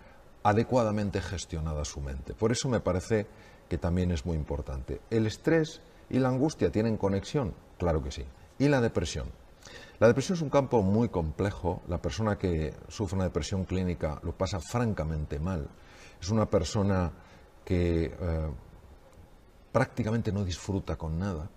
adecuadamente 0.43 1.21
gestionada 1.21 1.85
su 1.85 2.01
mente. 2.01 2.33
Por 2.33 2.51
eso 2.51 2.69
me 2.69 2.79
parece 2.79 3.27
que 3.69 3.77
también 3.77 4.11
es 4.11 4.25
muy 4.25 4.37
importante. 4.37 5.01
¿El 5.09 5.25
estrés 5.25 5.81
y 6.09 6.19
la 6.19 6.29
angustia 6.29 6.71
tienen 6.71 6.97
conexión? 6.97 7.53
Claro 7.77 8.03
que 8.03 8.11
sí. 8.11 8.25
¿Y 8.59 8.67
la 8.67 8.81
depresión? 8.81 9.27
La 9.99 10.07
depresión 10.07 10.35
es 10.35 10.41
un 10.41 10.49
campo 10.49 10.81
muy 10.81 11.09
complejo. 11.09 11.81
La 11.87 12.01
persona 12.01 12.37
que 12.37 12.73
sufre 12.89 13.15
una 13.15 13.25
depresión 13.25 13.63
clínica 13.63 14.19
lo 14.23 14.33
pasa 14.33 14.59
francamente 14.59 15.39
mal. 15.39 15.67
Es 16.21 16.29
una 16.29 16.49
persona 16.49 17.11
que 17.63 18.05
eh, 18.05 18.51
prácticamente 19.71 20.31
no 20.31 20.43
disfruta 20.43 20.97
con 20.97 21.17
nada, 21.17 21.49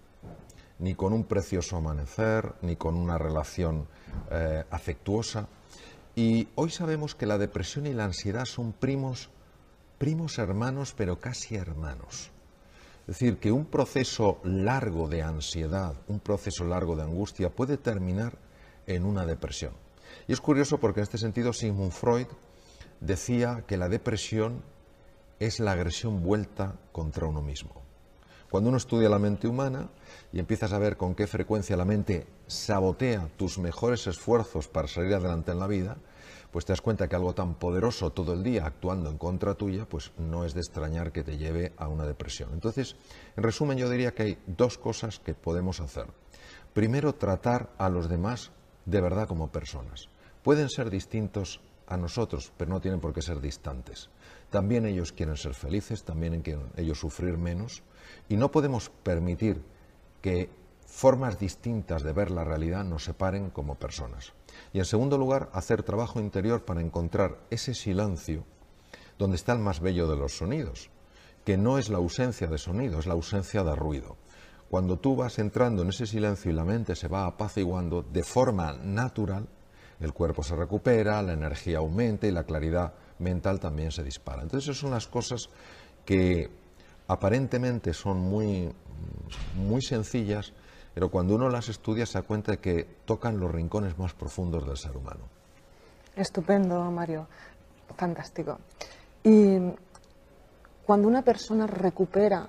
ni 0.79 0.95
con 0.95 1.13
un 1.13 1.25
precioso 1.25 1.77
amanecer, 1.77 2.55
ni 2.63 2.77
con 2.77 2.97
una 2.97 3.19
relación 3.19 3.89
eh, 4.31 4.65
afectuosa. 4.71 5.49
Y 6.19 6.49
hoy 6.55 6.71
sabemos 6.71 7.15
que 7.15 7.27
la 7.27 7.37
depresión 7.37 7.87
y 7.87 7.93
la 7.93 8.05
ansiedad 8.05 8.47
son 8.47 8.73
primos, 8.73 9.29
primos 9.99 10.39
hermanos, 10.39 10.95
pero 10.97 11.21
casi 11.21 11.57
hermanos. 11.57 12.31
Es 13.01 13.19
decir, 13.19 13.39
que 13.39 13.53
un 13.53 13.67
proceso 13.67 14.41
largo 14.43 15.09
de 15.09 15.23
ansiedad, 15.23 15.95
un 16.09 16.21
proceso 16.21 16.65
largo 16.65 16.97
de 16.97 17.03
angustia 17.03 17.51
puede 17.51 17.77
terminar 17.77 18.39
en 18.87 19.05
una 19.05 19.27
depresión. 19.27 19.75
Y 20.27 20.33
es 20.33 20.41
curioso 20.41 20.79
porque 20.79 21.01
en 21.01 21.05
este 21.05 21.19
sentido 21.19 21.53
Sigmund 21.53 21.93
Freud 21.93 22.29
decía 23.01 23.65
que 23.67 23.77
la 23.77 23.91
depresión 23.91 24.63
es 25.39 25.61
la 25.61 25.73
agresión 25.73 26.23
vuelta 26.23 26.77
contra 26.93 27.27
uno 27.27 27.43
mismo. 27.43 27.86
Cuando 28.51 28.69
uno 28.69 28.77
estudia 28.77 29.09
la 29.09 29.19
mente 29.19 29.49
humana 29.49 29.89
y 30.33 30.39
empiezas 30.39 30.73
a 30.73 30.79
ver 30.79 30.97
con 30.97 31.15
qué 31.15 31.27
frecuencia 31.27 31.77
la 31.77 31.85
mente 31.85 32.27
sabotea 32.47 33.29
tus 33.37 33.59
mejores 33.59 34.07
esfuerzos 34.07 34.69
para 34.69 34.89
salir 34.89 35.15
adelante 35.15 35.51
en 35.51 35.59
la 35.59 35.67
vida, 35.67 35.97
pues 36.53 36.65
te 36.65 36.73
das 36.73 36.81
cuenta 36.81 37.09
que 37.09 37.17
algo 37.17 37.35
tan 37.35 37.55
poderoso 37.55 38.13
todo 38.13 38.33
el 38.33 38.43
día 38.43 38.65
actuando 38.65 39.11
en 39.11 39.19
contra 39.19 39.55
tuya, 39.55 39.85
pues 39.85 40.13
no 40.17 40.45
es 40.45 40.55
de 40.55 40.61
extrañar 40.61 41.13
que 41.13 41.25
te 41.25 41.37
lleve 41.37 41.73
a 41.77 41.89
una 41.89 42.07
depresión. 42.07 42.51
Entonces, 42.53 42.97
en 43.37 43.43
resumen, 43.43 43.79
yo 43.79 43.91
diría 43.91 44.15
que 44.15 44.23
hay 44.23 44.39
dos 44.47 44.79
cosas 44.79 45.19
que 45.19 45.35
podemos 45.35 45.81
hacer. 45.81 46.07
Primero, 46.73 47.15
tratar 47.15 47.71
a 47.79 47.89
los 47.89 48.09
demás 48.09 48.53
de 48.85 49.01
verdad 49.01 49.29
como 49.29 49.49
personas. 49.49 50.09
Pueden 50.43 50.71
ser 50.71 50.91
distintos 50.91 51.61
a 51.87 51.97
nosotros, 51.97 52.53
pero 52.57 52.71
no 52.71 52.81
tienen 52.81 53.01
por 53.01 53.13
qué 53.13 53.23
ser 53.23 53.41
distantes. 53.41 54.11
También 54.51 54.87
ellos 54.87 55.13
quieren 55.13 55.37
ser 55.37 55.55
felices, 55.55 56.05
también 56.05 56.43
quieren 56.43 56.71
ellos 56.77 56.99
sufrir 56.99 57.39
menos, 57.39 57.83
y 58.29 58.37
no 58.37 58.51
podemos 58.51 58.91
permitir 59.03 59.63
que 60.21 60.51
formas 60.87 61.39
distintas 61.39 62.03
de 62.03 62.13
ver 62.13 62.31
la 62.31 62.45
realidad 62.45 62.85
nos 62.85 63.05
separen 63.05 63.51
como 63.51 63.75
personas. 63.75 64.33
Y 64.73 64.79
en 64.79 64.85
segundo 64.85 65.19
lugar, 65.19 65.51
hacer 65.53 65.83
trabajo 65.83 66.21
interior 66.21 66.65
para 66.65 66.81
encontrar 66.81 67.39
ese 67.51 67.75
silencio 67.75 68.45
donde 69.19 69.37
está 69.37 69.53
el 69.53 69.59
más 69.59 69.81
bello 69.81 70.09
de 70.09 70.17
los 70.17 70.37
sonidos, 70.37 70.91
que 71.45 71.57
no 71.57 71.79
es 71.79 71.89
la 71.89 71.99
ausencia 71.99 72.47
de 72.47 72.59
sonido, 72.59 72.99
es 72.99 73.07
la 73.07 73.15
ausencia 73.15 73.63
de 73.63 73.75
ruido. 73.75 74.17
Cuando 74.69 74.99
tú 74.99 75.15
vas 75.15 75.39
entrando 75.39 75.83
en 75.83 75.91
ese 75.91 76.07
silencio 76.07 76.51
y 76.51 76.55
la 76.55 76.65
mente 76.65 76.97
se 76.97 77.09
va 77.09 77.27
apaciguando 77.27 78.03
de 78.03 78.25
forma 78.25 78.73
natural, 78.73 79.49
el 80.01 80.13
cuerpo 80.13 80.43
se 80.43 80.57
recupera, 80.57 81.23
la 81.23 81.33
energía 81.33 81.79
aumenta 81.79 82.27
y 82.27 82.31
la 82.31 82.45
claridad 82.45 82.93
mental 83.19 83.61
también 83.61 83.93
se 83.93 84.03
dispara. 84.03 84.43
Entonces, 84.43 84.69
esas 84.69 84.81
son 84.81 84.91
las 84.91 85.07
cosas 85.07 85.49
que 86.05 86.51
aparentemente 87.09 87.95
son 87.95 88.19
muy, 88.19 88.73
muy 89.57 89.83
sencillas, 89.83 90.53
pero 90.95 91.11
cuando 91.11 91.35
uno 91.35 91.49
las 91.49 91.69
estudia 91.69 92.07
se 92.07 92.19
da 92.19 92.23
cuenta 92.23 92.53
de 92.53 92.59
que 92.59 92.87
tocan 93.05 93.39
los 93.39 93.51
rincones 93.51 93.99
más 93.99 94.13
profundos 94.13 94.67
del 94.67 94.77
ser 94.77 94.97
humano. 94.97 95.29
Estupendo, 96.15 96.83
Mario. 96.91 97.27
Fantástico. 97.97 98.59
Y 99.23 99.59
cuando 100.85 101.09
una 101.09 101.23
persona 101.23 101.67
recupera 101.67 102.49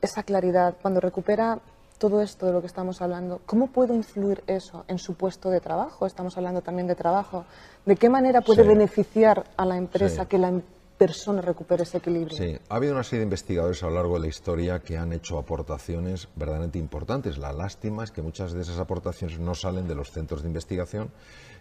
esa 0.00 0.22
claridad, 0.22 0.76
cuando 0.80 1.00
recupera 1.00 1.58
todo 2.00 2.22
esto 2.22 2.46
de 2.46 2.52
lo 2.52 2.62
que 2.62 2.66
estamos 2.66 3.02
hablando, 3.02 3.42
¿cómo 3.44 3.66
puede 3.66 3.94
influir 3.94 4.42
eso 4.46 4.86
en 4.88 4.98
su 4.98 5.14
puesto 5.14 5.50
de 5.50 5.60
trabajo? 5.60 6.06
Estamos 6.06 6.34
hablando 6.38 6.62
también 6.62 6.88
de 6.88 6.94
trabajo. 6.94 7.44
¿De 7.84 7.94
qué 7.94 8.08
manera 8.08 8.40
puede 8.40 8.62
beneficiar 8.62 9.44
a 9.58 9.66
la 9.66 9.76
empresa 9.76 10.24
que 10.24 10.38
la 10.38 10.50
persona 10.96 11.42
recupere 11.42 11.82
ese 11.82 11.98
equilibrio? 11.98 12.34
Sí, 12.38 12.58
ha 12.70 12.76
habido 12.76 12.94
una 12.94 13.02
serie 13.02 13.18
de 13.18 13.24
investigadores 13.24 13.82
a 13.82 13.88
lo 13.88 13.96
largo 13.96 14.14
de 14.14 14.20
la 14.20 14.28
historia 14.28 14.80
que 14.80 14.96
han 14.96 15.12
hecho 15.12 15.36
aportaciones 15.36 16.28
verdaderamente 16.36 16.78
importantes. 16.78 17.36
La 17.36 17.52
lástima 17.52 18.02
es 18.02 18.10
que 18.10 18.22
muchas 18.22 18.54
de 18.54 18.62
esas 18.62 18.78
aportaciones 18.78 19.38
no 19.38 19.54
salen 19.54 19.86
de 19.86 19.94
los 19.94 20.10
centros 20.10 20.40
de 20.40 20.48
investigación 20.48 21.10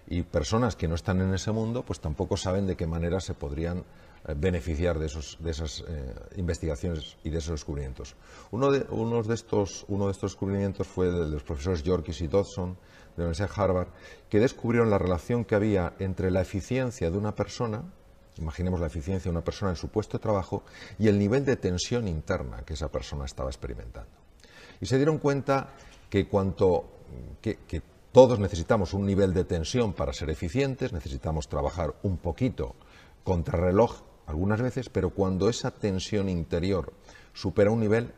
y 0.07 0.21
personas 0.21 0.77
que 0.77 0.87
no 0.87 0.95
están 0.95 1.19
en 1.19 1.33
ese 1.33 1.51
mundo 1.51 1.83
pues 1.83 1.99
tampoco 1.99 2.37
saben 2.37 2.65
de 2.65 2.77
qué 2.77 2.87
manera 2.87 3.19
se 3.19 3.33
podrían 3.33 3.83
beneficiar 4.35 4.99
de, 4.99 5.05
esos, 5.05 5.37
de 5.39 5.51
esas 5.51 5.83
eh, 5.87 6.13
investigaciones 6.35 7.17
y 7.23 7.29
de 7.29 7.37
esos 7.37 7.51
descubrimientos. 7.51 8.15
Uno 8.51 8.71
de, 8.71 8.85
uno, 8.89 9.23
de 9.23 9.33
estos, 9.33 9.85
uno 9.87 10.05
de 10.05 10.11
estos 10.11 10.31
descubrimientos 10.31 10.87
fue 10.87 11.11
de 11.11 11.27
los 11.27 11.43
profesores 11.43 11.83
Yorkis 11.83 12.21
y 12.21 12.27
Dodson 12.27 12.73
de 12.73 13.23
la 13.23 13.23
Universidad 13.25 13.49
de 13.49 13.61
Harvard, 13.61 13.87
que 14.29 14.39
descubrieron 14.39 14.89
la 14.89 14.97
relación 14.97 15.45
que 15.45 15.55
había 15.55 15.93
entre 15.99 16.31
la 16.31 16.41
eficiencia 16.41 17.09
de 17.09 17.17
una 17.17 17.33
persona, 17.33 17.83
imaginemos 18.37 18.79
la 18.79 18.87
eficiencia 18.87 19.29
de 19.29 19.37
una 19.37 19.43
persona 19.43 19.71
en 19.71 19.77
su 19.77 19.89
puesto 19.89 20.17
de 20.17 20.21
trabajo, 20.21 20.63
y 20.97 21.07
el 21.07 21.17
nivel 21.17 21.45
de 21.45 21.55
tensión 21.55 22.07
interna 22.07 22.63
que 22.65 22.73
esa 22.73 22.89
persona 22.89 23.25
estaba 23.25 23.49
experimentando. 23.49 24.11
Y 24.81 24.85
se 24.85 24.97
dieron 24.97 25.17
cuenta 25.17 25.73
que 26.09 26.27
cuanto 26.27 26.85
que, 27.41 27.59
que 27.67 27.81
todos 28.11 28.39
necesitamos 28.39 28.93
un 28.93 29.05
nivel 29.05 29.33
de 29.33 29.43
tensión 29.43 29.93
para 29.93 30.13
ser 30.13 30.29
eficientes, 30.29 30.93
necesitamos 30.93 31.47
trabajar 31.47 31.95
un 32.03 32.17
poquito 32.17 32.75
contrarreloj 33.23 34.08
algunas 34.29 34.61
veces, 34.61 34.89
pero 34.89 35.09
cuando 35.09 35.49
esa 35.49 35.71
tensión 35.71 36.29
interior 36.29 36.93
supera 37.33 37.71
un 37.71 37.79
nivel, 37.79 38.13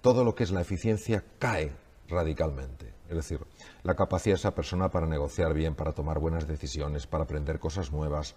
todo 0.00 0.24
lo 0.24 0.34
que 0.34 0.44
es 0.44 0.50
la 0.52 0.60
eficiencia 0.60 1.24
cae 1.38 1.72
radicalmente. 2.08 2.94
Es 3.08 3.16
decir, 3.16 3.40
la 3.82 3.94
capacidad 3.94 4.34
de 4.34 4.38
esa 4.38 4.54
persona 4.54 4.90
para 4.90 5.06
negociar 5.06 5.54
bien, 5.54 5.74
para 5.74 5.92
tomar 5.92 6.18
buenas 6.18 6.46
decisiones, 6.46 7.06
para 7.06 7.24
aprender 7.24 7.58
cosas 7.58 7.90
nuevas, 7.90 8.36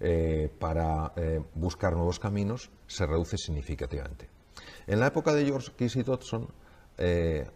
eh, 0.00 0.50
para 0.58 1.12
eh, 1.16 1.40
buscar 1.54 1.92
nuevos 1.94 2.18
caminos, 2.18 2.70
se 2.86 3.06
reduce 3.06 3.36
significativamente. 3.36 4.28
En 4.86 5.00
la 5.00 5.08
época 5.08 5.34
de 5.34 5.44
George 5.44 5.70
Casey 5.76 6.02
Dodson 6.02 6.48
eh, 6.96 7.46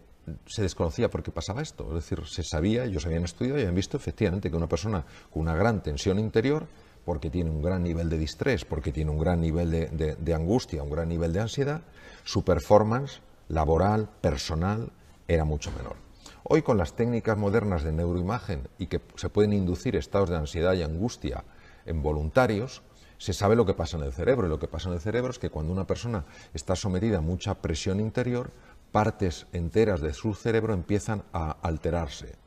se 0.45 0.61
desconocía 0.61 1.09
por 1.09 1.23
qué 1.23 1.31
pasaba 1.31 1.61
esto. 1.61 1.87
Es 1.89 1.95
decir, 1.95 2.25
se 2.27 2.43
sabía, 2.43 2.85
ellos 2.85 3.05
habían 3.05 3.25
estudiado 3.25 3.57
y 3.57 3.61
habían 3.61 3.75
visto 3.75 3.97
efectivamente 3.97 4.49
que 4.49 4.55
una 4.55 4.69
persona 4.69 5.03
con 5.31 5.41
una 5.41 5.55
gran 5.55 5.81
tensión 5.81 6.19
interior 6.19 6.67
porque 7.05 7.29
tiene 7.29 7.49
un 7.49 7.61
gran 7.61 7.83
nivel 7.83 8.09
de 8.09 8.17
distrés, 8.17 8.65
porque 8.65 8.91
tiene 8.91 9.11
un 9.11 9.19
gran 9.19 9.41
nivel 9.41 9.71
de, 9.71 10.33
angustia, 10.33 10.83
un 10.83 10.89
gran 10.89 11.09
nivel 11.09 11.33
de 11.33 11.41
ansiedad, 11.41 11.81
su 12.23 12.43
performance 12.43 13.21
laboral, 13.49 14.09
personal, 14.21 14.91
era 15.27 15.45
mucho 15.45 15.71
menor. 15.71 15.95
Hoy 16.43 16.61
con 16.61 16.77
las 16.77 16.93
técnicas 16.95 17.37
modernas 17.37 17.83
de 17.83 17.91
neuroimagen 17.91 18.67
y 18.77 18.87
que 18.87 19.01
se 19.15 19.29
pueden 19.29 19.53
inducir 19.53 19.95
estados 19.95 20.29
de 20.29 20.37
ansiedad 20.37 20.73
y 20.73 20.83
angustia 20.83 21.43
en 21.85 22.01
voluntarios, 22.01 22.81
se 23.17 23.33
sabe 23.33 23.55
lo 23.55 23.65
que 23.65 23.75
pasa 23.75 23.97
en 23.97 24.03
el 24.03 24.13
cerebro. 24.13 24.47
Y 24.47 24.49
lo 24.49 24.59
que 24.59 24.67
pasa 24.67 24.89
en 24.89 24.95
el 24.95 25.01
cerebro 25.01 25.31
es 25.31 25.39
que 25.39 25.51
cuando 25.51 25.71
una 25.71 25.85
persona 25.85 26.25
está 26.53 26.75
sometida 26.75 27.19
a 27.19 27.21
mucha 27.21 27.53
presión 27.55 27.99
interior, 27.99 28.51
partes 28.91 29.45
enteras 29.53 30.01
de 30.01 30.13
su 30.13 30.33
cerebro 30.33 30.73
empiezan 30.73 31.23
a 31.31 31.51
alterarse. 31.61 32.40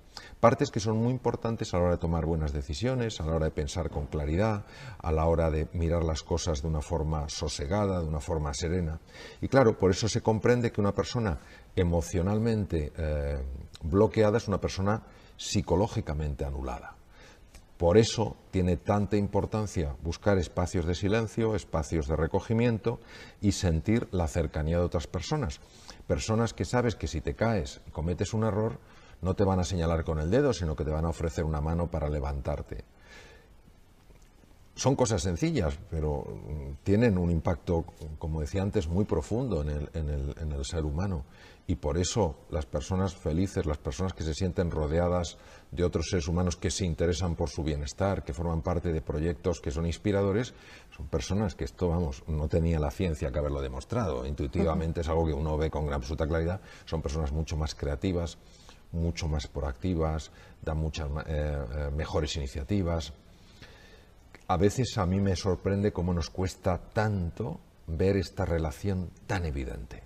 Partes 0.45 0.71
que 0.71 0.79
son 0.79 0.99
muy 0.99 1.11
importantes 1.11 1.73
a 1.73 1.79
la 1.79 1.85
hora 1.85 1.93
de 1.93 2.01
tomar 2.03 2.27
buenas 2.27 2.53
decisiones, 2.53 3.19
a 3.19 3.25
la 3.25 3.35
hora 3.35 3.47
de 3.47 3.51
pensar 3.51 3.89
con 3.89 4.09
claridad, 4.09 4.67
a 4.99 5.11
la 5.11 5.25
hora 5.25 5.51
de 5.51 5.69
mirar 5.73 6.05
las 6.05 6.23
cosas 6.23 6.61
de 6.61 6.69
una 6.69 6.83
forma 6.83 7.31
sosegada, 7.31 8.03
de 8.03 8.07
una 8.07 8.21
forma 8.21 8.53
serena. 8.53 9.01
Y 9.41 9.49
claro, 9.49 9.79
por 9.79 9.91
eso 9.91 10.07
se 10.07 10.21
comprende 10.21 10.71
que 10.71 10.83
una 10.83 10.95
persona 10.95 11.39
emocionalmente 11.75 12.93
eh, 12.95 13.39
bloqueada 13.85 14.37
es 14.37 14.47
una 14.47 14.61
persona 14.61 15.03
psicológicamente 15.39 16.45
anulada. 16.45 16.95
Por 17.79 17.97
eso 17.97 18.37
tiene 18.51 18.77
tanta 18.77 19.17
importancia 19.17 19.97
buscar 20.03 20.37
espacios 20.37 20.85
de 20.85 20.95
silencio, 20.95 21.55
espacios 21.55 22.07
de 22.07 22.17
recogimiento 22.17 23.01
y 23.41 23.53
sentir 23.53 24.09
la 24.11 24.29
cercanía 24.29 24.77
de 24.77 24.85
otras 24.85 25.07
personas. 25.07 25.61
Personas 26.07 26.53
que 26.53 26.67
sabes 26.67 26.97
que 26.97 27.07
si 27.07 27.23
te 27.23 27.35
caes 27.35 27.81
y 27.89 27.91
cometes 27.93 28.35
un 28.35 28.45
error, 28.45 28.79
no 29.25 29.35
te 29.35 29.43
van 29.43 29.59
a 29.59 29.65
señalar 29.65 30.05
con 30.05 30.19
el 30.21 30.31
dedo, 30.31 30.53
sino 30.53 30.77
que 30.77 30.85
te 30.85 30.91
van 30.91 31.07
a 31.07 31.09
ofrecer 31.09 31.45
una 31.45 31.61
mano 31.61 31.91
para 31.91 32.11
levantarte. 32.11 32.85
Son 34.77 34.97
cosas 34.97 35.23
sencillas, 35.23 35.79
pero 35.89 36.25
mm, 36.25 36.83
tienen 36.83 37.17
un 37.17 37.31
impacto, 37.31 37.85
como 38.19 38.41
decía 38.41 38.61
antes, 38.61 38.87
muy 38.89 39.05
profundo 39.05 39.63
en 39.63 39.71
el, 39.71 40.65
ser 40.65 40.85
humano. 40.85 41.25
Y 41.67 41.77
por 41.77 41.97
eso 41.97 42.37
las 42.51 42.67
personas 42.67 43.15
felices, 43.15 43.65
las 43.65 43.79
personas 43.79 44.13
que 44.13 44.25
se 44.25 44.35
sienten 44.35 44.71
rodeadas 44.71 45.39
de 45.71 45.85
otros 45.85 46.09
seres 46.11 46.29
humanos 46.29 46.57
que 46.57 46.71
se 46.71 46.85
interesan 46.85 47.37
por 47.37 47.49
su 47.49 47.63
bienestar, 47.63 48.25
que 48.25 48.35
forman 48.35 48.61
parte 48.61 48.93
de 48.93 49.01
proyectos 49.01 49.61
que 49.61 49.71
son 49.71 49.87
inspiradores, 49.87 50.53
son 50.95 51.07
personas 51.07 51.55
que 51.55 51.65
esto, 51.65 51.89
vamos, 51.89 52.23
no 52.27 52.49
tenía 52.49 52.79
la 52.79 52.91
ciencia 52.91 53.31
que 53.31 53.39
haberlo 53.39 53.63
demostrado. 53.63 54.27
Intuitivamente 54.27 55.01
es 55.01 55.09
algo 55.09 55.25
que 55.27 55.33
uno 55.33 55.57
ve 55.57 55.71
con 55.71 55.87
gran 55.87 56.01
absoluta 56.01 56.27
claridad. 56.27 56.61
Son 56.85 57.01
personas 57.01 57.33
mucho 57.33 57.57
más 57.57 57.75
creativas, 57.75 58.37
mucho 58.95 59.29
más 59.29 59.47
proactivas, 59.47 60.31
dan 60.63 60.79
muchas 60.79 61.09
eh, 61.09 61.23
eh, 61.27 61.91
mejores 61.95 62.37
iniciativas. 62.37 63.13
A 64.47 64.57
veces 64.57 64.97
a 64.99 65.07
mí 65.07 65.21
me 65.21 65.37
sorprende 65.37 65.93
cómo 65.93 66.15
nos 66.15 66.31
cuesta 66.31 66.79
tanto 66.79 67.61
ver 67.87 68.17
esta 68.17 68.45
relación 68.45 69.11
tan 69.27 69.45
evidente. 69.45 70.04